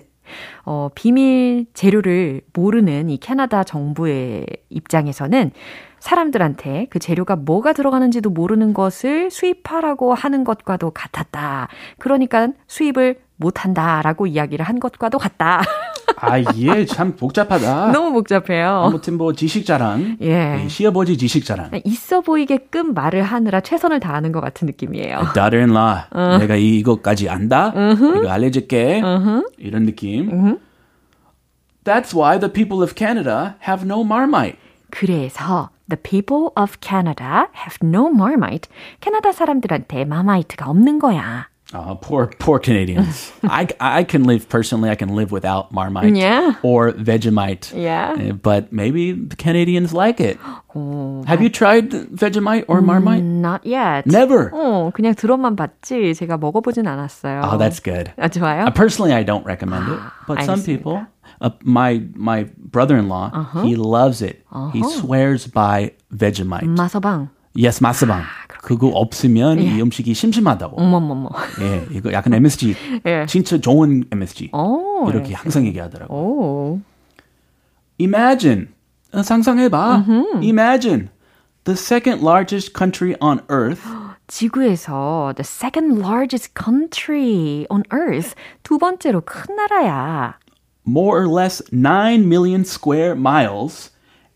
어, 0.65 0.89
비밀 0.95 1.65
재료를 1.73 2.41
모르는 2.53 3.09
이 3.09 3.17
캐나다 3.17 3.63
정부의 3.63 4.45
입장에서는 4.69 5.51
사람들한테 5.99 6.87
그 6.89 6.99
재료가 6.99 7.35
뭐가 7.35 7.73
들어가는지도 7.73 8.29
모르는 8.29 8.73
것을 8.73 9.31
수입하라고 9.31 10.13
하는 10.13 10.43
것과도 10.43 10.91
같았다. 10.91 11.67
그러니까 11.97 12.49
수입을 12.67 13.24
못한다라고 13.37 14.27
이야기를 14.27 14.65
한 14.65 14.79
것과도 14.79 15.17
같다. 15.17 15.61
아, 16.17 16.39
예, 16.55 16.85
참 16.85 17.15
복잡하다. 17.15 17.91
너무 17.91 18.13
복잡해요. 18.13 18.83
아무튼 18.85 19.17
뭐 19.17 19.33
지식 19.33 19.65
자랑, 19.65 20.17
예. 20.21 20.65
시아버지 20.69 21.17
지식 21.17 21.45
자랑. 21.45 21.71
있어 21.83 22.21
보이게끔 22.21 22.93
말을 22.93 23.23
하느라 23.23 23.59
최선을 23.59 23.99
다하는 23.99 24.31
것 24.31 24.39
같은 24.39 24.65
느낌이에요. 24.65 25.19
daughter-in-law, 25.33 26.03
어. 26.11 26.37
내가 26.37 26.55
이것까지 26.55 27.29
안다? 27.29 27.73
uh-huh. 27.73 28.19
이거 28.19 28.29
알려줄게. 28.29 29.01
Uh-huh. 29.01 29.43
이런 29.57 29.85
느낌. 29.85 30.29
Uh-huh. 30.29 30.59
That's 31.83 32.13
why 32.15 32.39
the 32.39 32.51
people 32.51 32.81
of 32.81 32.95
Canada 32.95 33.55
have 33.67 33.83
no 33.85 34.01
marmite. 34.03 34.57
그래서 34.91 35.69
the 35.89 36.01
people 36.01 36.51
of 36.55 36.77
Canada 36.81 37.47
have 37.53 37.77
no 37.83 38.07
marmite. 38.07 38.69
캐나다 39.01 39.31
사람들한테 39.31 40.05
마마이트가 40.05 40.69
없는 40.69 40.99
거야. 40.99 41.49
Uh, 41.74 41.94
poor, 41.94 42.26
poor 42.40 42.58
Canadians. 42.58 43.30
I, 43.44 43.68
I 43.78 44.02
can 44.02 44.24
live 44.24 44.48
personally. 44.48 44.90
I 44.90 44.96
can 44.96 45.14
live 45.14 45.30
without 45.30 45.70
Marmite 45.72 46.16
yeah. 46.16 46.54
or 46.62 46.90
Vegemite. 46.92 47.72
Yeah. 47.76 48.16
Uh, 48.18 48.32
but 48.32 48.72
maybe 48.72 49.12
the 49.12 49.36
Canadians 49.36 49.92
like 49.94 50.20
it. 50.20 50.38
Oh, 50.74 51.22
Have 51.28 51.40
you 51.40 51.48
tried 51.48 51.90
Vegemite 51.90 52.64
or 52.66 52.80
Marmite? 52.82 53.22
Not 53.22 53.64
yet. 53.64 54.04
Never. 54.06 54.50
어, 54.50 54.90
그냥 54.92 55.14
들어만 55.14 55.54
봤지 55.54 56.14
제가 56.14 56.38
먹어보진 56.38 56.88
않았어요. 56.88 57.42
Oh, 57.44 57.56
that's 57.56 57.78
good. 57.78 58.12
아, 58.18 58.28
좋아요. 58.28 58.66
Uh, 58.66 58.70
personally, 58.70 59.12
I 59.12 59.22
don't 59.22 59.44
recommend 59.46 59.92
it, 59.92 60.00
but 60.26 60.42
some 60.42 60.62
people. 60.62 61.06
Uh, 61.40 61.50
my 61.62 62.02
my 62.16 62.50
brother-in-law, 62.58 63.30
uh-huh. 63.32 63.62
he 63.62 63.76
loves 63.76 64.22
it. 64.22 64.44
Uh-huh. 64.50 64.70
He 64.72 64.82
swears 64.82 65.46
by 65.46 65.92
Vegemite. 66.12 66.66
마서방. 66.66 67.30
Yes, 67.54 67.80
마스방. 67.80 68.24
그거 68.65 68.87
없으면 68.87 69.59
예. 69.59 69.63
이 69.63 69.81
음식이 69.81 70.15
심심하다고. 70.15 70.81
어머머머. 70.81 71.29
예, 71.61 71.85
이거 71.91 72.11
약간 72.11 72.33
MSG. 72.33 72.73
예. 73.05 73.27
진짜 73.29 73.59
좋은 73.59 74.05
MSG. 74.11 74.49
오, 74.53 75.07
이렇게 75.07 75.29
예. 75.29 75.33
항상 75.35 75.67
얘기하더라고. 75.67 76.11
오. 76.11 76.79
Imagine. 77.99 78.69
상상해봐. 79.13 80.03
Uh-huh. 80.07 80.39
Imagine. 80.43 81.09
The 81.65 81.77
second 81.77 82.23
largest 82.23 82.73
country 82.73 83.15
on 83.21 83.41
earth. 83.49 83.83
지구에서 84.27 85.35
the 85.35 85.45
second 85.45 85.99
largest 86.01 86.55
country 86.55 87.67
on 87.69 87.83
earth. 87.93 88.33
두 88.63 88.79
번째로 88.79 89.21
큰 89.21 89.55
나라야. 89.55 90.39
More 90.87 91.21
or 91.21 91.27
less 91.27 91.61
9 91.71 92.27
million 92.27 92.61
square 92.65 93.13
miles 93.13 93.91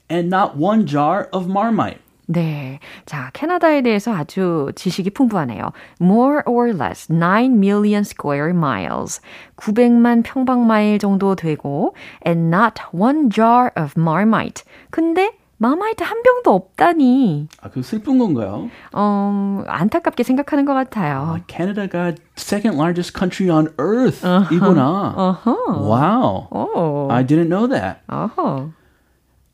and 0.08 0.30
not 0.30 0.56
one 0.56 0.86
jar 0.86 1.28
of 1.34 1.50
Marmite. 1.50 1.98
네. 2.32 2.80
자, 3.08 3.32
캐나다에 3.34 3.82
대해서 3.82 4.14
아주 4.14 4.72
지식이 4.76 5.10
풍부하네요. 5.10 5.72
More 6.00 6.42
or 6.46 6.70
less 6.70 7.12
9 7.12 7.58
million 7.58 8.02
square 8.02 8.52
miles. 8.52 9.20
900만 9.58 10.22
평방마일 10.24 11.00
정도 11.00 11.36
되고 11.36 11.96
and 12.26 12.56
not 12.56 12.76
one 12.94 13.32
jar 13.32 13.72
of 13.76 13.94
Marmite. 13.98 14.64
근데 14.92 15.32
마마이트 15.58 16.04
한 16.04 16.22
병도 16.22 16.54
없다니. 16.54 17.48
아, 17.62 17.70
그 17.70 17.82
슬픈 17.82 18.20
건가요? 18.20 18.70
어, 18.94 19.64
안타깝게 19.66 20.22
생각하는 20.22 20.66
것 20.66 20.76
같아요. 20.76 21.36
아, 21.36 21.40
캐나다가 21.48 22.14
second 22.38 22.78
largest 22.78 23.18
country 23.18 23.50
on 23.50 23.74
earth 23.80 24.24
uh-huh. 24.24 24.48
이구나. 24.56 25.16
Uh-huh. 25.18 25.80
Wow. 25.82 26.48
Oh. 26.52 27.08
I 27.10 27.26
didn't 27.26 27.50
know 27.50 27.68
that. 27.68 28.02
Uh-huh. 28.08 28.72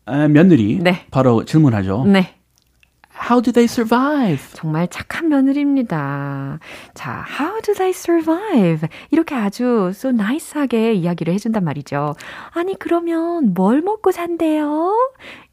아, 0.06 0.28
며느리 0.28 0.78
네. 0.84 1.06
바로 1.10 1.46
질문하죠. 1.46 2.04
네. 2.06 2.36
How 3.28 3.42
do 3.42 3.52
they 3.52 3.66
survive? 3.66 4.44
정말 4.54 4.88
착한 4.88 5.30
며느리입니다. 5.30 6.60
자, 6.94 7.26
how 7.40 7.60
do 7.62 7.74
they 7.74 7.90
survive? 7.90 8.88
이렇게 9.10 9.34
아주 9.34 9.90
so 9.94 10.12
nice하게 10.12 10.94
이야기를 10.94 11.34
해준단 11.34 11.64
말이죠. 11.64 12.14
아니, 12.52 12.78
그러면 12.78 13.56
뭘 13.56 13.82
먹고 13.82 14.12
산대요? 14.12 14.94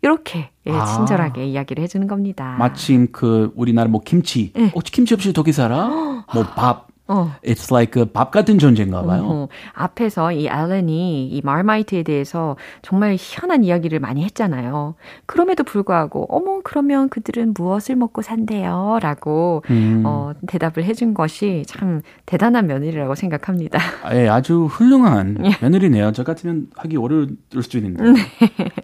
이렇게 0.03 0.51
예, 0.67 0.73
아, 0.73 0.85
친절하게 0.85 1.47
이야기를 1.47 1.83
해주는 1.85 2.07
겁니다. 2.07 2.57
마침 2.59 3.11
그 3.11 3.53
우리나라 3.57 3.89
뭐 3.89 4.03
김치, 4.05 4.53
네. 4.53 4.71
어, 4.75 4.81
김치 4.81 5.15
없이 5.15 5.31
어떻게 5.31 5.51
살아? 5.53 5.89
뭐 6.35 6.45
밥, 6.55 6.89
어. 7.13 7.31
It's 7.45 7.71
like 7.71 8.05
밥 8.13 8.31
같은 8.31 8.59
존재인가 8.59 9.03
봐요. 9.03 9.23
어, 9.25 9.49
앞에서 9.75 10.33
이 10.33 10.47
앨런이 10.47 11.29
이 11.29 11.41
말마이트에 11.45 12.03
대해서 12.05 12.57
정말 12.81 13.17
희한한 13.19 13.65
이야기를 13.65 14.01
많이 14.01 14.25
했잖아요. 14.25 14.95
그럼에도 15.27 15.63
불구하고 15.65 16.27
어머 16.31 16.61
그러면 16.65 17.09
그들은 17.11 17.53
무엇을 17.55 17.97
먹고 17.97 18.23
산대요? 18.23 18.99
라고 19.03 19.63
음. 19.71 20.03
어, 20.07 20.33
대답을 20.47 20.85
해준 20.85 21.13
것이 21.13 21.65
참 21.67 22.01
대단한 22.25 22.67
며느리라고 22.67 23.15
생각합니다. 23.15 23.79
예, 24.15 24.29
아주 24.29 24.65
훌륭한 24.71 25.37
예. 25.45 25.51
며느리네요. 25.61 26.13
저 26.13 26.25
같으면 26.25 26.69
하기 26.77 26.97
어려울 26.97 27.37
수도 27.61 27.79
있는데. 27.79 28.05
네. 28.05 28.21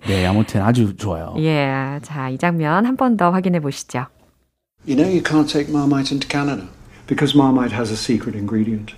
네, 0.07 0.27
아무튼 0.27 0.61
아주 0.63 0.97
좋아요. 0.97 1.35
예, 1.39 1.99
자, 2.03 2.29
이 2.29 2.37
장면 2.39 2.85
한 2.87 2.97
번 2.97 3.17
더 3.17 3.31
확인해 3.31 3.61
보시죠. 3.61 4.07
You 4.87 4.97
know 4.97 5.09
you 5.09 5.23
can't 5.23 5.49
take 5.51 5.69
Marmite 5.75 6.13
into 6.13 6.29
Canada. 6.29 6.67
Because 7.09 7.35
Marmite 7.35 7.73
has 7.73 7.91
a 7.91 7.97
secret 7.97 8.37
ingredient. 8.37 8.95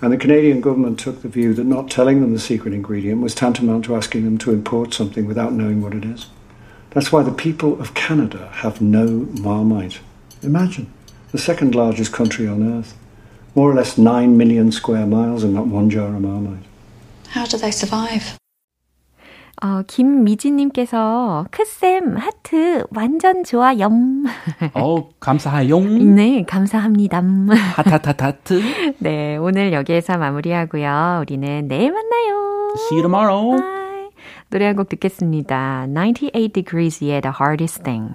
And 0.00 0.12
the 0.12 0.16
Canadian 0.16 0.60
government 0.60 1.00
took 1.00 1.22
the 1.22 1.28
view 1.28 1.52
that 1.54 1.64
not 1.64 1.90
telling 1.90 2.20
them 2.20 2.32
the 2.32 2.38
secret 2.38 2.72
ingredient 2.72 3.20
was 3.20 3.34
tantamount 3.34 3.86
to 3.86 3.96
asking 3.96 4.24
them 4.24 4.38
to 4.38 4.52
import 4.52 4.94
something 4.94 5.26
without 5.26 5.52
knowing 5.52 5.82
what 5.82 5.94
it 5.94 6.04
is. 6.04 6.26
That's 6.90 7.10
why 7.10 7.24
the 7.24 7.32
people 7.32 7.80
of 7.80 7.94
Canada 7.94 8.48
have 8.52 8.80
no 8.80 9.26
Marmite. 9.40 9.98
Imagine, 10.42 10.92
the 11.32 11.38
second 11.38 11.74
largest 11.74 12.12
country 12.12 12.46
on 12.46 12.62
earth, 12.62 12.96
more 13.56 13.70
or 13.70 13.74
less 13.74 13.98
9 13.98 14.36
million 14.36 14.70
square 14.70 15.06
miles 15.06 15.42
and 15.42 15.52
not 15.52 15.66
one 15.66 15.90
jar 15.90 16.14
of 16.14 16.20
Marmite. 16.20 16.64
How 17.30 17.44
do 17.44 17.58
they 17.58 17.72
survive? 17.72 18.38
어, 19.60 19.82
김미진님께서 19.86 21.46
크쌤 21.50 22.16
하트 22.16 22.84
완전 22.94 23.42
좋아요. 23.44 23.88
어, 24.74 25.08
감사해요. 25.18 25.80
네, 26.14 26.44
감사합니다. 26.44 27.22
하타타타트. 27.74 28.60
네, 28.98 29.36
오늘 29.36 29.72
여기에서 29.72 30.16
마무리하고요. 30.16 31.18
우리는 31.22 31.66
내일 31.66 31.92
만나요. 31.92 32.72
See 32.76 32.98
you 32.98 33.02
tomorrow. 33.02 33.56
Bye. 33.60 34.10
노래 34.50 34.66
한 34.66 34.76
곡 34.76 34.88
듣겠습니다. 34.90 35.86
98 35.88 36.48
Degrees의 36.52 37.20
The 37.20 37.32
Hardest 37.38 37.82
Thing. 37.82 38.14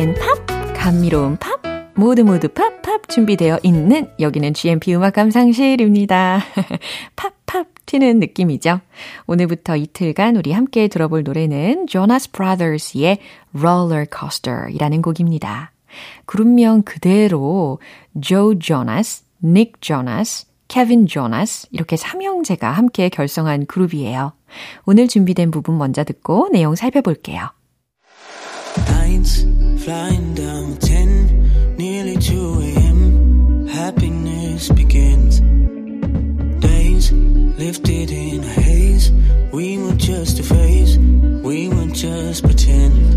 신나는 0.00 0.14
팝, 0.14 0.74
감미로운 0.74 1.36
팝, 1.36 1.60
모두 1.94 2.24
모두 2.24 2.48
팝팝 2.48 3.10
준비되어 3.10 3.58
있는 3.62 4.10
여기는 4.18 4.54
GMP 4.54 4.94
음악 4.94 5.12
감상실입니다. 5.12 6.40
팝팝 7.16 7.66
튀는 7.84 8.18
느낌이죠. 8.18 8.80
오늘부터 9.26 9.76
이틀간 9.76 10.36
우리 10.36 10.52
함께 10.52 10.88
들어볼 10.88 11.22
노래는 11.22 11.86
Jonas 11.86 12.32
Brothers의 12.32 13.18
Roller 13.54 14.06
Coaster이라는 14.10 15.02
곡입니다. 15.02 15.72
그룹명 16.24 16.82
그대로 16.82 17.78
Joe 18.22 18.58
Jonas, 18.58 19.24
Nick 19.44 19.74
Jonas, 19.82 20.46
Kevin 20.68 21.06
Jonas 21.06 21.68
이렇게 21.72 21.96
삼형제가 21.96 22.70
함께 22.70 23.10
결성한 23.10 23.66
그룹이에요. 23.66 24.32
오늘 24.86 25.08
준비된 25.08 25.50
부분 25.50 25.76
먼저 25.76 26.04
듣고 26.04 26.48
내용 26.50 26.74
살펴볼게요. 26.74 27.50
Nines 29.20 29.84
flying 29.84 30.34
down 30.34 30.76
10, 30.78 31.76
nearly 31.76 32.16
2 32.16 32.60
a.m. 32.60 33.66
Happiness 33.66 34.70
begins. 34.70 35.40
Days 36.60 37.12
lifted 37.12 38.10
in 38.10 38.42
a 38.42 38.46
haze. 38.46 39.12
We 39.52 39.76
were 39.76 39.96
just 39.96 40.38
a 40.38 40.42
phase, 40.42 40.98
we 40.98 41.68
were 41.68 41.88
just 41.88 42.44
pretend. 42.44 43.09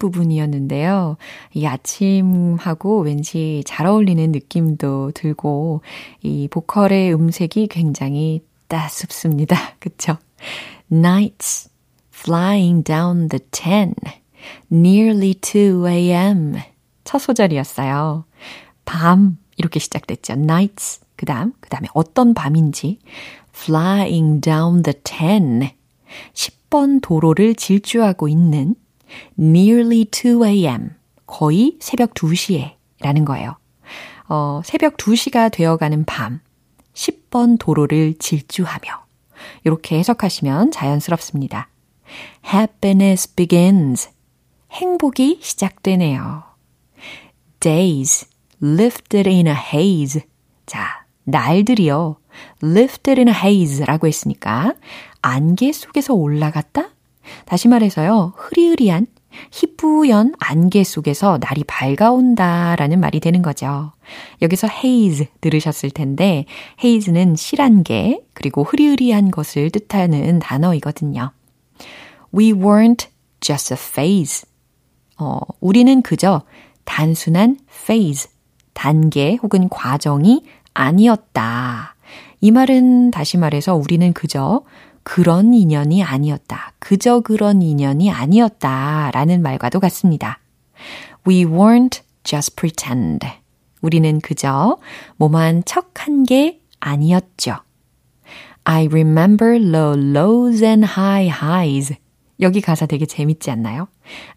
부분이었는데요. 0.00 1.16
이 1.54 1.66
아침하고 1.66 3.02
왠지 3.02 3.62
잘 3.64 3.86
어울리는 3.86 4.32
느낌도 4.32 5.12
들고, 5.14 5.82
이 6.22 6.48
보컬의 6.48 7.14
음색이 7.14 7.68
굉장히 7.68 8.42
따숩습니다. 8.66 9.56
그쵸? 9.78 10.16
Nights 10.90 11.70
flying 12.12 12.82
down 12.82 13.28
the 13.28 13.40
10, 13.52 13.94
nearly 14.72 15.34
2 15.34 15.86
a.m. 15.86 16.56
첫 17.04 17.18
소절이었어요. 17.18 18.24
밤, 18.84 19.38
이렇게 19.56 19.78
시작됐죠. 19.78 20.32
Nights. 20.32 21.00
그 21.14 21.26
다음, 21.26 21.52
그 21.60 21.68
다음에 21.68 21.86
어떤 21.94 22.34
밤인지, 22.34 22.98
flying 23.54 24.40
down 24.40 24.82
the 24.82 24.94
10. 25.04 25.76
10번 26.32 27.00
도로를 27.02 27.54
질주하고 27.54 28.28
있는 28.28 28.74
nearly 29.38 30.06
2 30.10 30.44
a.m. 30.46 30.90
거의 31.26 31.76
새벽 31.80 32.14
2시에 32.14 32.74
라는 33.00 33.24
거예요. 33.24 33.56
어, 34.28 34.60
새벽 34.64 34.96
2시가 34.96 35.50
되어가는 35.50 36.04
밤 36.04 36.40
10번 36.94 37.58
도로를 37.58 38.14
질주하며 38.18 39.06
이렇게 39.64 39.98
해석하시면 39.98 40.70
자연스럽습니다. 40.70 41.68
Happiness 42.52 43.34
begins. 43.34 44.10
행복이 44.72 45.38
시작되네요. 45.42 46.44
Days 47.60 48.28
lifted 48.62 49.28
in 49.28 49.46
a 49.46 49.54
haze. 49.54 50.22
자, 50.66 51.06
날들이요. 51.24 52.16
lifted 52.62 53.20
in 53.20 53.28
a 53.28 53.34
haze라고 53.34 54.06
했으니까 54.06 54.74
안개 55.22 55.72
속에서 55.72 56.14
올라갔다? 56.14 56.90
다시 57.44 57.68
말해서요. 57.68 58.34
흐리흐리한 58.36 59.06
희뿌연 59.52 60.34
안개 60.38 60.82
속에서 60.84 61.38
날이 61.40 61.64
밝아온다 61.64 62.74
라는 62.76 63.00
말이 63.00 63.20
되는 63.20 63.42
거죠. 63.42 63.92
여기서 64.42 64.68
haze 64.68 65.28
들으셨을 65.40 65.90
텐데 65.90 66.46
haze는 66.82 67.36
실안개 67.36 68.22
그리고 68.34 68.64
흐리흐리한 68.64 69.30
것을 69.30 69.70
뜻하는 69.70 70.40
단어이거든요. 70.40 71.32
We 72.34 72.52
weren't 72.52 73.06
just 73.40 73.74
a 73.74 73.78
phase. 73.78 74.48
어, 75.18 75.38
우리는 75.60 76.02
그저 76.02 76.42
단순한 76.84 77.58
phase, 77.86 78.30
단계 78.72 79.36
혹은 79.42 79.68
과정이 79.68 80.44
아니었다. 80.74 81.94
이 82.40 82.50
말은 82.50 83.10
다시 83.10 83.36
말해서 83.36 83.74
우리는 83.74 84.12
그저 84.12 84.62
그런 85.02 85.54
인연이 85.54 86.02
아니었다. 86.02 86.72
그저 86.78 87.20
그런 87.20 87.62
인연이 87.62 88.10
아니었다. 88.10 89.10
라는 89.12 89.42
말과도 89.42 89.80
같습니다. 89.80 90.38
We 91.26 91.44
weren't 91.44 92.00
just 92.24 92.56
pretend. 92.56 93.26
우리는 93.80 94.20
그저 94.20 94.78
뭐만 95.16 95.64
척한 95.64 96.24
게 96.24 96.60
아니었죠. 96.80 97.56
I 98.64 98.86
remember 98.86 99.56
low 99.56 99.98
lows 99.98 100.64
and 100.64 100.86
high 100.86 101.28
highs. 101.28 101.94
여기 102.40 102.60
가사 102.60 102.86
되게 102.86 103.04
재밌지 103.06 103.50
않나요? 103.50 103.88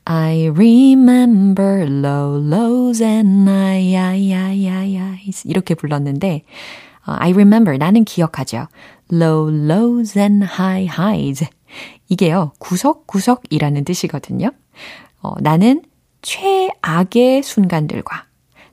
I 0.05 0.47
remember 0.47 1.83
low 1.83 2.37
lows 2.37 3.03
and 3.03 3.49
high, 3.49 3.95
high, 3.95 4.31
high, 4.31 4.67
high, 4.67 4.95
highs. 4.97 5.47
이렇게 5.47 5.73
불렀는데, 5.73 6.43
어, 6.43 6.92
I 7.05 7.31
remember, 7.31 7.77
나는 7.77 8.03
기억하죠. 8.05 8.67
low 9.11 9.49
lows 9.49 10.17
and 10.17 10.45
high 10.45 10.87
highs. 10.87 11.45
이게요, 12.09 12.53
구석구석이라는 12.59 13.83
뜻이거든요. 13.85 14.51
어, 15.21 15.33
나는 15.39 15.83
최악의 16.21 17.43
순간들과 17.43 18.25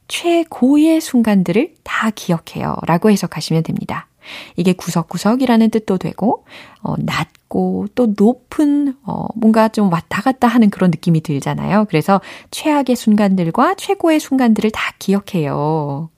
최고의 0.08 1.00
순간들을 1.00 1.74
다 1.84 2.10
기억해요. 2.10 2.76
라고 2.86 3.10
해석하시면 3.10 3.62
됩니다. 3.62 4.08
이게 4.56 4.72
구석구석이라는 4.72 5.70
뜻도 5.70 5.98
되고, 5.98 6.44
어, 6.82 6.94
낮고 6.98 7.86
또 7.94 8.12
높은, 8.16 8.94
어, 9.04 9.26
뭔가 9.34 9.68
좀 9.68 9.92
왔다 9.92 10.20
갔다 10.20 10.48
하는 10.48 10.68
그런 10.70 10.90
느낌이 10.90 11.22
들잖아요. 11.22 11.86
그래서 11.88 12.20
최악의 12.50 12.96
순간들과 12.96 13.74
최고의 13.74 14.20
순간들을 14.20 14.70
다 14.72 14.94
기억해요. 14.98 16.10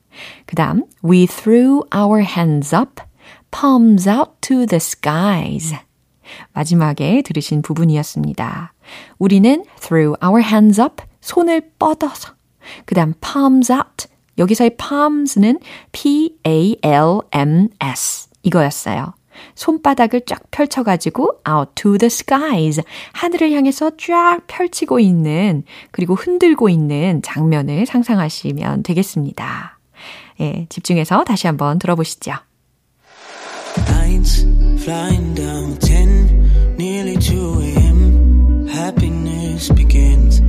그 0.47 0.57
다음, 0.57 0.85
we 1.05 1.27
threw 1.27 1.83
our 1.95 2.23
hands 2.23 2.75
up, 2.75 3.03
palms 3.51 4.09
out 4.09 4.33
to 4.41 4.67
the 4.67 4.77
skies. 4.77 5.75
마지막에 6.53 7.23
들으신 7.23 7.63
부분이었습니다. 7.63 8.73
우리는 9.19 9.65
threw 9.81 10.15
our 10.25 10.43
hands 10.43 10.81
up, 10.81 11.03
손을 11.21 11.73
뻗어서. 11.79 12.35
그 12.85 12.95
다음, 12.95 13.15
palms 13.21 13.73
out. 13.73 14.07
여기서의 14.39 14.77
palms는 14.77 15.59
P-A-L-M-S. 15.93 16.69
이거였어요. 18.43 19.15
손바닥을 19.55 20.23
쫙 20.27 20.43
펼쳐가지고 20.51 21.43
out 21.49 21.73
to 21.75 21.99
the 21.99 22.07
skies. 22.07 22.83
하늘을 23.13 23.53
향해서 23.53 23.93
쫙 23.99 24.41
펼치고 24.47 25.01
있는, 25.01 25.65
그리고 25.91 26.15
흔들고 26.15 26.69
있는 26.69 27.23
장면을 27.23 27.87
상상하시면 27.87 28.83
되겠습니다. 28.83 29.79
예, 30.40 30.66
집중해서 30.70 31.24
다시 31.24 31.48
한번 31.48 31.80
들어보시죠. 31.80 32.34
Nines 33.90 34.46
flying 34.82 35.36
down 35.36 35.78
10, 35.80 36.76
nearly 36.78 37.18
2 37.18 37.62
a.m. 37.62 38.68
Happiness 38.68 39.70
begins. 39.74 40.42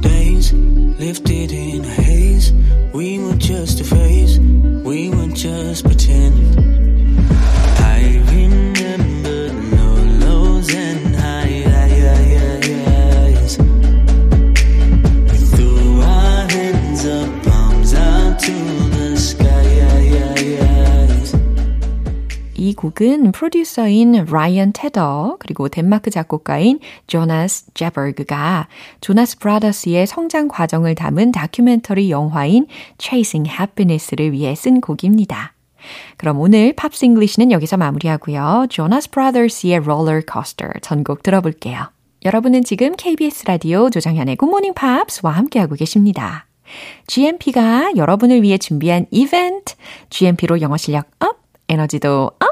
Days 0.00 0.52
lifted 0.98 1.52
in 1.52 1.84
a 1.84 1.88
haze. 2.02 2.52
We 2.92 3.18
were 3.18 3.36
just 3.36 3.80
a 3.80 3.84
phase, 3.84 4.40
we 4.40 5.10
were 5.10 5.32
just 5.34 5.84
pretend. 5.84 6.71
곡은 22.83 23.31
프로듀서인 23.31 24.25
라이언 24.25 24.73
테더 24.73 25.37
그리고 25.39 25.69
덴마크 25.69 26.09
작곡가인 26.09 26.79
조나스 27.07 27.73
제버그가 27.73 28.67
Jonas 28.99 29.39
Brothers의 29.39 30.05
성장 30.05 30.49
과정을 30.49 30.93
담은 30.95 31.31
다큐멘터리 31.31 32.11
영화인 32.11 32.67
Chasing 32.97 33.49
Happiness를 33.49 34.33
위해 34.33 34.53
쓴 34.55 34.81
곡입니다. 34.81 35.53
그럼 36.17 36.39
오늘 36.41 36.73
Pops 36.73 37.05
English는 37.05 37.51
여기서 37.53 37.77
마무리하고요. 37.77 38.67
조나스 38.69 39.11
브라더스의 39.11 39.81
Coaster 40.29 40.73
전곡 40.81 41.23
들어볼게요. 41.23 41.89
여러분은 42.25 42.65
지금 42.65 42.95
KBS 42.97 43.45
라디오 43.45 43.89
조정현의 43.89 44.35
굿모닝 44.35 44.73
팝스와 44.73 45.31
함께하고 45.31 45.75
계십니다. 45.75 46.47
GMP가 47.07 47.93
여러분을 47.95 48.41
위해 48.41 48.57
준비한 48.57 49.05
이벤트, 49.09 49.75
GMP로 50.09 50.59
영어 50.59 50.75
실력 50.75 51.11
up, 51.19 51.37
에너지도 51.69 52.31
up! 52.39 52.42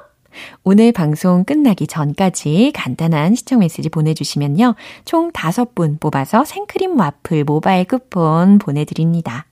오늘 0.64 0.92
방송 0.92 1.44
끝나기 1.44 1.88
전까지 1.88 2.72
간단한 2.74 3.36
신청 3.36 3.60
메시지 3.60 3.90
보내주시면요. 3.90 4.76
총 5.06 5.32
5분 5.32 6.00
뽑아서 6.00 6.46
생크림 6.46 7.00
와플 7.00 7.44
모바일 7.44 7.86
쿠폰 7.86 8.58
보내드립니다. 8.58 9.46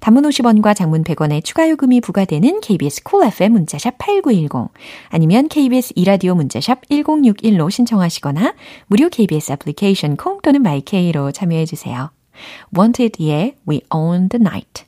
단문 0.00 0.24
50원과 0.24 0.74
장문 0.74 1.04
100원의 1.04 1.44
추가 1.44 1.68
요금이 1.68 2.00
부과되는 2.00 2.60
KBS 2.60 3.02
Cool 3.04 3.32
FM 3.32 3.52
문자샵 3.52 3.98
8910 3.98 4.72
아니면 5.08 5.48
KBS 5.48 5.92
2라디오 5.96 6.34
문자샵 6.34 6.88
1061로 6.88 7.70
신청하시거나 7.70 8.54
무료 8.86 9.08
KBS 9.08 9.52
애플리케이션 9.52 10.16
콩 10.16 10.40
또는 10.42 10.62
마이케이로 10.62 11.32
참여해 11.32 11.66
주세요. 11.66 12.10
Wanted의 12.76 13.56
We 13.68 13.82
Own 13.90 14.28
the 14.28 14.40
Night 14.40 14.84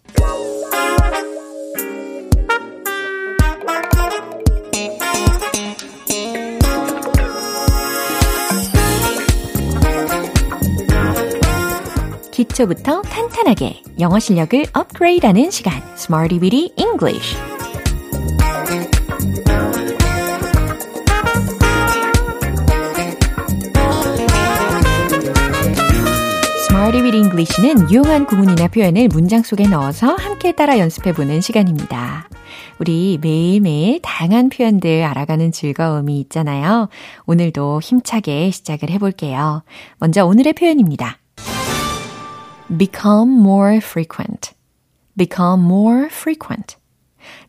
기초부터 12.53 13.03
탄탄하게 13.03 13.83
영어 14.01 14.19
실력을 14.19 14.65
업그레이드하는 14.75 15.51
시간 15.51 15.83
Smarty 15.97 16.39
Weedy 16.39 16.71
English 16.77 17.37
with 26.95 27.17
English는 27.17 27.91
유용한 27.91 28.27
구문이나 28.27 28.69
표현을 28.69 29.09
문장 29.09 29.43
속에 29.43 29.67
넣어서 29.69 30.15
함께 30.15 30.53
따라 30.53 30.79
연습해 30.79 31.15
보는 31.15 31.41
시간입니다. 31.41 32.29
우리 32.79 33.19
매일매일 33.23 34.01
다양한 34.03 34.51
표현들 34.51 35.05
알아가는 35.05 35.53
즐거움이 35.53 36.21
있잖아요. 36.21 36.91
오늘도 37.25 37.81
힘차게 37.81 38.51
시작을 38.51 38.91
해볼게요. 38.91 39.63
먼저 39.99 40.27
오늘의 40.27 40.53
표현입니다. 40.53 41.22
Become 42.77 43.33
more 43.41 43.77
frequent. 43.77 44.53
become 45.17 45.65
more 45.65 46.07
frequent. 46.07 46.77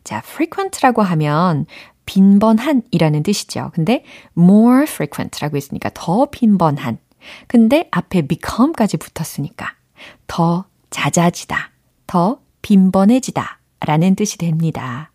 자, 0.04 0.22
frequent라고 0.24 1.02
하면 1.02 1.66
빈번한이라는 2.06 3.22
뜻이죠. 3.22 3.70
근데 3.74 4.04
more 4.36 4.82
frequent라고 4.82 5.56
했으니까 5.56 5.90
더 5.94 6.26
빈번한. 6.26 6.98
근데 7.46 7.88
앞에 7.90 8.22
become까지 8.26 8.98
붙었으니까 8.98 9.74
더 10.26 10.66
잦아지다, 10.90 11.70
더 12.06 12.40
빈번해지다 12.62 13.60
라는 13.80 14.14
뜻이 14.14 14.38
됩니다. 14.38 15.10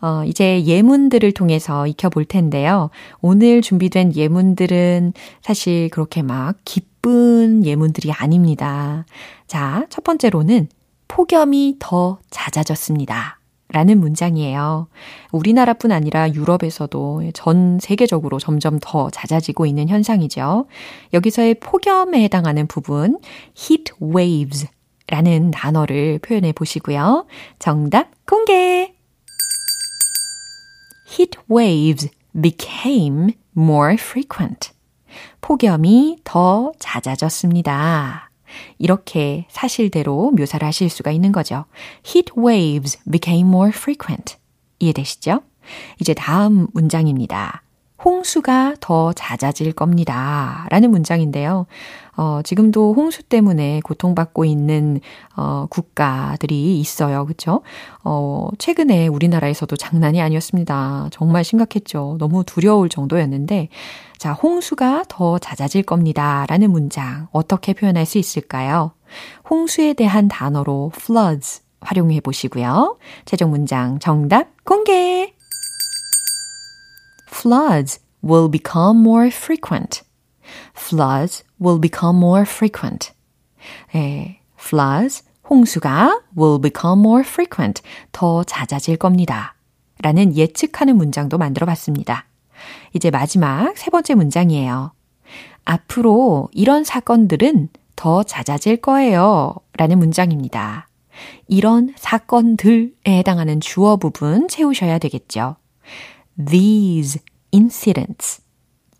어, 0.00 0.24
이제 0.24 0.64
예문들을 0.64 1.32
통해서 1.32 1.86
익혀볼 1.86 2.26
텐데요. 2.26 2.90
오늘 3.20 3.62
준비된 3.62 4.14
예문들은 4.14 5.14
사실 5.40 5.88
그렇게 5.90 6.22
막 6.22 6.56
기쁜 7.06 7.64
예문들이 7.64 8.10
아닙니다. 8.10 9.06
자, 9.46 9.86
첫 9.90 10.02
번째로는 10.02 10.68
폭염이 11.06 11.76
더 11.78 12.18
잦아졌습니다. 12.30 13.38
라는 13.68 14.00
문장이에요. 14.00 14.88
우리나라뿐 15.30 15.92
아니라 15.92 16.32
유럽에서도 16.32 17.30
전 17.32 17.78
세계적으로 17.80 18.40
점점 18.40 18.78
더 18.80 19.10
잦아지고 19.10 19.66
있는 19.66 19.88
현상이죠. 19.88 20.66
여기서의 21.12 21.54
폭염에 21.60 22.22
해당하는 22.24 22.66
부분, 22.66 23.18
heat 23.56 23.92
waves 24.02 24.66
라는 25.06 25.52
단어를 25.52 26.18
표현해 26.18 26.52
보시고요. 26.52 27.26
정답 27.60 28.10
공개! 28.26 28.94
heat 31.08 31.38
waves 31.48 32.10
became 32.40 33.34
more 33.56 33.94
frequent. 33.94 34.75
폭염이 35.46 36.18
더 36.24 36.72
잦아졌습니다. 36.80 38.32
이렇게 38.78 39.46
사실대로 39.48 40.32
묘사를 40.32 40.66
하실 40.66 40.90
수가 40.90 41.12
있는 41.12 41.30
거죠. 41.30 41.66
Heat 42.04 42.32
waves 42.36 42.98
became 43.08 43.48
more 43.48 43.70
frequent. 43.70 44.38
이해되시죠? 44.80 45.42
이제 46.00 46.14
다음 46.14 46.66
문장입니다. 46.72 47.62
홍수가 48.04 48.76
더 48.80 49.12
잦아질 49.12 49.72
겁니다. 49.72 50.66
라는 50.70 50.90
문장인데요. 50.90 51.66
어, 52.16 52.40
지금도 52.42 52.94
홍수 52.94 53.22
때문에 53.22 53.80
고통받고 53.84 54.44
있는, 54.44 55.00
어, 55.36 55.66
국가들이 55.68 56.78
있어요. 56.80 57.26
그쵸? 57.26 57.62
어, 58.04 58.48
최근에 58.58 59.06
우리나라에서도 59.08 59.74
장난이 59.76 60.20
아니었습니다. 60.20 61.08
정말 61.10 61.44
심각했죠. 61.44 62.16
너무 62.18 62.44
두려울 62.44 62.88
정도였는데, 62.88 63.68
자, 64.18 64.32
홍수가 64.32 65.04
더 65.08 65.38
잦아질 65.38 65.82
겁니다. 65.82 66.46
라는 66.48 66.70
문장, 66.70 67.28
어떻게 67.32 67.74
표현할 67.74 68.06
수 68.06 68.18
있을까요? 68.18 68.92
홍수에 69.50 69.92
대한 69.92 70.28
단어로 70.28 70.92
floods 70.96 71.62
활용해 71.80 72.20
보시고요. 72.20 72.96
최종 73.26 73.50
문장 73.50 73.98
정답 73.98 74.48
공개! 74.64 75.35
Floods 77.36 78.00
will 78.22 78.48
become 78.48 79.02
more 79.02 79.28
frequent. 79.28 80.02
floods 80.74 81.44
will 81.60 81.78
become 81.78 82.16
more 82.16 82.42
frequent. 82.42 83.12
예, 83.94 84.40
floods, 84.58 85.22
홍수가 85.50 86.22
will 86.36 86.60
become 86.60 87.00
more 87.00 87.22
frequent. 87.22 87.82
더 88.12 88.42
잦아질 88.44 88.96
겁니다. 88.96 89.54
라는 90.02 90.36
예측하는 90.36 90.96
문장도 90.96 91.38
만들어 91.38 91.66
봤습니다. 91.66 92.26
이제 92.94 93.10
마지막 93.10 93.76
세 93.76 93.90
번째 93.90 94.14
문장이에요. 94.14 94.92
앞으로 95.64 96.48
이런 96.52 96.84
사건들은 96.84 97.68
더 97.96 98.22
잦아질 98.22 98.78
거예요. 98.78 99.54
라는 99.76 99.98
문장입니다. 99.98 100.88
이런 101.48 101.92
사건들에 101.96 102.92
해당하는 103.06 103.60
주어 103.60 103.96
부분 103.96 104.48
채우셔야 104.48 104.98
되겠죠. 104.98 105.56
These 106.38 107.20
incidents. 107.52 108.42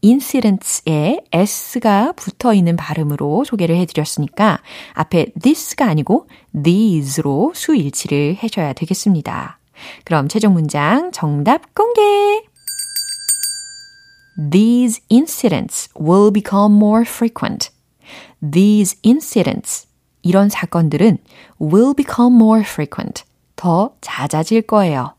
incidents에 0.03 1.25
s가 1.33 2.13
붙어 2.13 2.55
있는 2.55 2.77
발음으로 2.77 3.45
소개를 3.45 3.77
해드렸으니까 3.77 4.61
앞에 4.95 5.33
this가 5.43 5.87
아니고 5.87 6.29
these로 6.63 7.53
수일치를 7.55 8.39
해줘야 8.43 8.73
되겠습니다. 8.73 9.59
그럼 10.05 10.29
최종 10.29 10.55
문장 10.55 11.11
정답 11.13 11.75
공개! 11.75 12.01
These 14.51 15.03
incidents 15.11 15.89
will 15.99 16.31
become 16.31 16.77
more 16.77 17.03
frequent. 17.03 17.71
These 18.41 18.99
incidents. 19.05 19.89
이런 20.23 20.49
사건들은 20.49 21.19
will 21.61 21.95
become 21.95 22.37
more 22.37 22.63
frequent. 22.63 23.25
더 23.57 23.95
잦아질 24.01 24.63
거예요. 24.63 25.16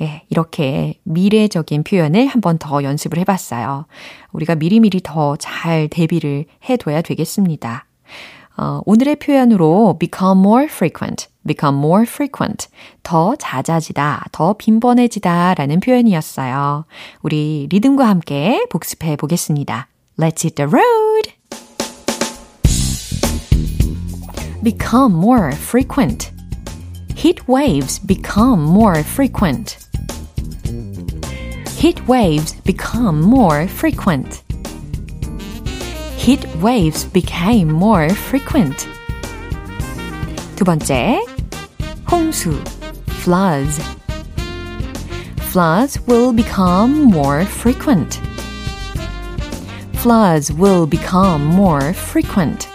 예, 0.00 0.22
이렇게 0.30 0.98
미래적인 1.04 1.84
표현을 1.84 2.26
한 2.26 2.40
번 2.40 2.58
더 2.58 2.82
연습을 2.82 3.18
해봤어요. 3.18 3.86
우리가 4.32 4.54
미리미리 4.54 5.00
더 5.02 5.36
잘 5.36 5.88
대비를 5.88 6.46
해둬야 6.68 7.02
되겠습니다. 7.02 7.84
어, 8.56 8.80
오늘의 8.86 9.16
표현으로 9.16 9.96
become 10.00 10.40
more 10.40 10.64
frequent, 10.66 11.28
become 11.46 11.78
more 11.78 12.02
frequent, 12.02 12.66
더 13.04 13.36
잦아지다, 13.36 14.24
더 14.32 14.54
빈번해지다 14.54 15.54
라는 15.54 15.78
표현이었어요. 15.80 16.84
우리 17.22 17.68
리듬과 17.70 18.08
함께 18.08 18.66
복습해 18.70 19.16
보겠습니다. 19.16 19.88
Let's 20.18 20.42
hit 20.44 20.54
the 20.56 20.68
road! 20.68 21.32
become 24.64 25.14
more 25.14 25.52
frequent. 25.54 26.32
Heat 27.17 27.47
waves 27.47 27.99
become 27.99 28.61
more 28.63 29.03
frequent. 29.03 29.77
Heat 31.77 32.07
waves 32.07 32.53
become 32.61 33.21
more 33.21 33.67
frequent. 33.67 34.43
heat 36.23 36.45
waves 36.61 37.03
became 37.03 37.69
more 37.69 38.07
frequent. 38.07 38.87
두 40.55 40.63
번째, 40.63 41.19
홍수, 42.07 42.63
floods. 43.19 43.81
Floods 45.51 45.99
will 46.07 46.31
become 46.31 47.11
more 47.11 47.43
frequent. 47.43 48.21
Floods 49.95 50.53
will 50.53 50.87
become 50.87 51.43
more 51.43 51.91
frequent. 51.91 52.69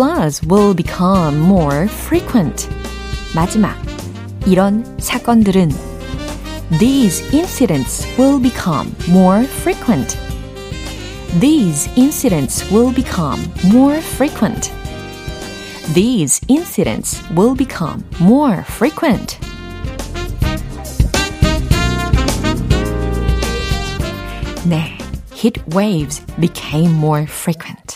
Floods 0.00 0.42
will 0.46 0.74
become 0.74 1.38
more 1.38 1.86
frequent. 1.86 2.68
마지막, 3.34 3.76
이런 4.46 4.84
사건들은 4.98 5.70
These 6.78 7.22
incidents 7.32 8.06
will 8.18 8.40
become 8.40 8.94
more 9.08 9.44
frequent. 9.44 10.16
These 11.40 11.88
incidents 11.96 12.64
will 12.70 12.92
become 12.92 13.40
more 13.70 14.00
frequent. 14.00 14.72
These 15.94 16.40
incidents 16.48 17.22
will 17.34 17.54
become 17.54 18.02
more 18.18 18.64
frequent. 18.64 19.38
네. 24.66 24.96
Heat 25.32 25.62
waves 25.74 26.20
became 26.40 26.92
more 26.92 27.26
frequent. 27.26 27.89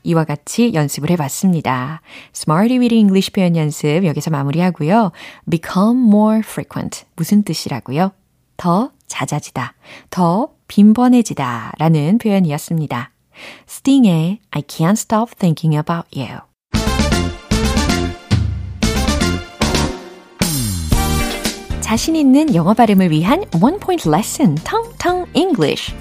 자, 0.00 0.02
이와 0.02 0.24
같이 0.24 0.72
연습을 0.72 1.10
해봤습니다. 1.10 2.00
Smarty 2.34 2.78
with 2.78 2.94
English 2.94 3.32
표현 3.32 3.56
연습 3.56 4.04
여기서 4.04 4.30
마무리하고요. 4.30 5.12
Become 5.48 6.06
more 6.08 6.38
frequent. 6.40 7.04
무슨 7.16 7.42
뜻이라고요? 7.42 8.12
더 8.56 8.90
잦아지다, 9.06 9.74
더 10.10 10.50
빈번해지다 10.68 11.72
라는 11.78 12.18
표현이었습니다. 12.18 13.10
Sting의 13.68 14.38
I 14.50 14.62
can't 14.62 14.92
stop 14.92 15.34
thinking 15.36 15.76
about 15.76 16.08
you. 16.14 16.40
자신 21.80 22.14
있는 22.14 22.54
영어 22.54 22.72
발음을 22.72 23.10
위한 23.10 23.44
One 23.60 23.78
Point 23.78 24.08
Lesson, 24.08 24.54
Tong 24.56 24.96
Tong 24.98 25.30
English. 25.34 25.92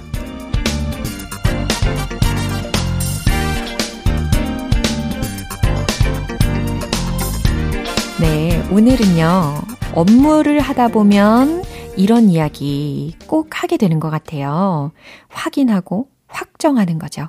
오늘은요, 8.80 9.56
업무를 9.94 10.62
하다 10.62 10.88
보면 10.88 11.64
이런 11.98 12.30
이야기 12.30 13.14
꼭 13.28 13.62
하게 13.62 13.76
되는 13.76 14.00
것 14.00 14.10
같아요. 14.10 14.94
확인하고 15.28 16.08
확정하는 16.30 16.98
거죠. 16.98 17.28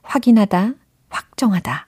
확인하다, 0.00 0.72
확정하다. 1.10 1.86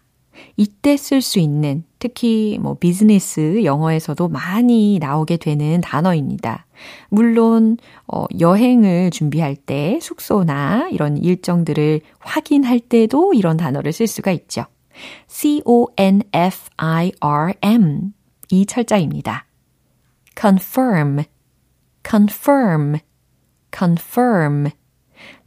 이때 0.59 0.99
쓸 0.99 1.23
수 1.23 1.39
있는 1.39 1.85
특히 1.99 2.59
뭐 2.61 2.75
비즈니스 2.75 3.65
영어에서도 3.65 4.29
많이 4.29 4.99
나오게 4.99 5.39
되는 5.39 5.81
단어입니다. 5.81 6.67
물론 7.09 7.79
어 8.07 8.27
여행을 8.39 9.11
준비할 9.11 9.57
때 9.57 9.99
숙소나 10.03 10.91
이런 10.91 11.17
일정들을 11.17 12.03
확인할 12.19 12.79
때도 12.81 13.33
이런 13.33 13.57
단어를 13.57 13.95
쓸 13.95 14.07
수가 14.07 14.33
있죠. 14.33 14.67
C 15.29 15.63
O 15.65 15.87
N 15.97 16.21
F 16.35 16.69
I 16.77 17.13
R 17.21 17.55
M 17.63 18.13
이 18.51 18.67
철자입니다. 18.67 19.47
confirm 20.39 21.25
confirm 22.09 22.99
confirm 23.77 24.71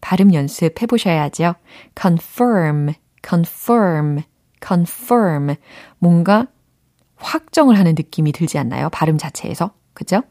발음 0.02 0.34
연습해 0.34 0.86
보셔야죠. 0.86 1.56
confirm 2.00 2.94
confirm 3.28 4.24
confirm. 4.64 5.56
뭔가 6.00 6.48
확정을 7.18 7.78
하는 7.78 7.96
느낌이 7.96 8.32
들지 8.32 8.58
않나요? 8.58 8.90
발음 8.90 9.18
자체에서. 9.18 9.74
그죠? 9.94 10.22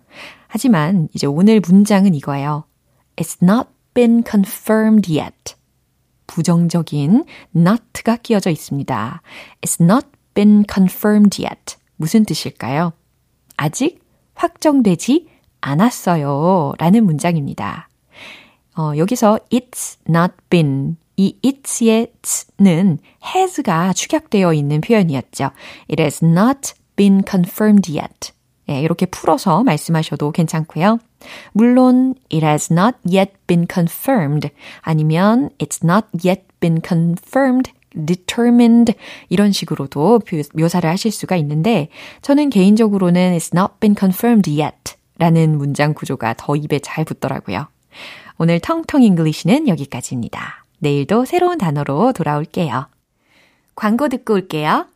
하지만 0.48 1.08
이제 1.14 1.26
오늘 1.26 1.60
문장은 1.60 2.14
이거예요. 2.14 2.64
It's 3.16 3.38
not 3.42 3.68
been 3.94 4.22
confirmed 4.28 5.12
yet. 5.12 5.54
부정적인 6.26 7.24
not가 7.54 8.16
끼어져 8.16 8.50
있습니다. 8.50 9.22
It's 9.60 9.82
not 9.82 10.06
been 10.34 10.64
confirmed 10.72 11.42
yet. 11.42 11.76
무슨 12.00 12.24
뜻일까요? 12.24 12.94
아직 13.58 14.00
확정되지 14.34 15.28
않았어요. 15.60 16.72
라는 16.78 17.04
문장입니다. 17.04 17.90
어, 18.74 18.92
여기서 18.96 19.38
it's 19.52 19.98
not 20.08 20.32
been 20.48 20.96
이 21.18 21.36
it's의 21.44 22.12
t는 22.22 23.00
has가 23.22 23.92
축약되어 23.92 24.54
있는 24.54 24.80
표현이었죠. 24.80 25.50
It 25.90 26.00
has 26.00 26.24
not 26.24 26.72
been 26.96 27.22
confirmed 27.28 27.92
yet. 27.92 28.32
예, 28.70 28.80
이렇게 28.80 29.04
풀어서 29.04 29.62
말씀하셔도 29.62 30.30
괜찮고요. 30.30 31.00
물론 31.52 32.14
it 32.32 32.46
has 32.46 32.72
not 32.72 32.96
yet 33.04 33.32
been 33.46 33.66
confirmed 33.70 34.48
아니면 34.80 35.50
it's 35.58 35.84
not 35.84 36.06
yet 36.26 36.44
been 36.60 36.80
confirmed 36.82 37.70
determined 38.06 38.94
이런 39.28 39.52
식으로도 39.52 40.20
묘사를 40.54 40.88
하실 40.88 41.10
수가 41.10 41.36
있는데 41.36 41.88
저는 42.22 42.50
개인적으로는 42.50 43.36
it's 43.36 43.56
not 43.56 43.74
been 43.80 43.96
confirmed 43.98 44.50
yet 44.60 44.94
라는 45.18 45.58
문장 45.58 45.92
구조가 45.94 46.34
더 46.38 46.56
입에 46.56 46.78
잘 46.78 47.04
붙더라고요. 47.04 47.68
오늘 48.38 48.58
텅텅 48.60 49.02
English는 49.02 49.68
여기까지입니다. 49.68 50.64
내일도 50.78 51.24
새로운 51.24 51.58
단어로 51.58 52.12
돌아올게요. 52.14 52.88
광고 53.74 54.08
듣고 54.08 54.34
올게요. 54.34 54.86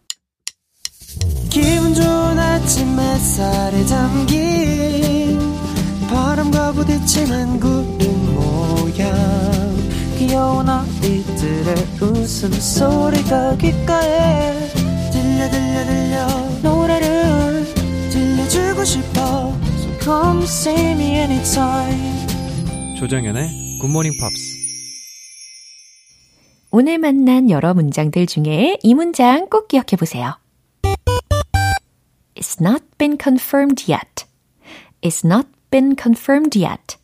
기분 1.50 1.94
좋은 1.94 2.38
아침 2.38 2.98
햇살에 2.98 3.84
담긴 3.84 5.38
바람과 6.08 6.72
부딪히는 6.72 7.60
모양 7.60 7.93
귀여운 10.34 10.68
아이들의 10.68 11.76
웃음소리가 12.02 13.56
귓가에 13.56 14.68
들려 15.12 15.48
들려 15.48 15.84
들려 15.86 16.26
노래를 16.60 17.64
들려주고 18.10 18.84
싶어 18.84 19.56
So 19.78 19.98
come 20.00 20.42
see 20.42 20.90
me 20.90 21.10
anytime 21.18 22.26
조정연의 22.98 23.78
굿모닝 23.80 24.14
팝스 24.20 24.56
오늘 26.72 26.98
만난 26.98 27.48
여러 27.48 27.72
문장들 27.72 28.26
중에 28.26 28.78
이 28.82 28.92
문장 28.92 29.48
꼭 29.48 29.68
기억해 29.68 29.94
보세요. 29.96 30.36
It's 32.34 32.60
not 32.60 32.82
been 32.98 33.16
confirmed 33.22 33.84
yet. 33.88 34.26
It's 35.00 35.24
not 35.24 35.46
been 35.70 35.94
confirmed 35.96 36.58
yet. 36.58 36.96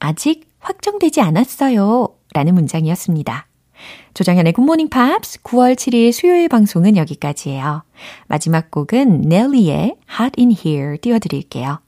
아직 0.00 0.48
확정되지 0.58 1.20
않았어요. 1.20 2.16
라는 2.34 2.54
문장이었습니다. 2.54 3.46
조정현의 4.14 4.52
굿모닝 4.52 4.88
팝스 4.90 5.42
9월 5.42 5.74
7일 5.74 6.12
수요일 6.12 6.48
방송은 6.48 6.96
여기까지예요. 6.96 7.82
마지막 8.28 8.70
곡은 8.70 9.22
넬리의 9.22 9.96
Hot 10.18 10.40
in 10.40 10.52
Here 10.52 10.98
띄워드릴게요. 10.98 11.80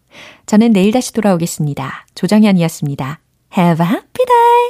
저는 0.46 0.72
내일 0.72 0.92
다시 0.92 1.12
돌아오겠습니다. 1.12 2.06
조정현이었습니다. 2.14 3.20
Have 3.56 3.84
a 3.84 3.92
happy 3.92 4.26
day! 4.26 4.64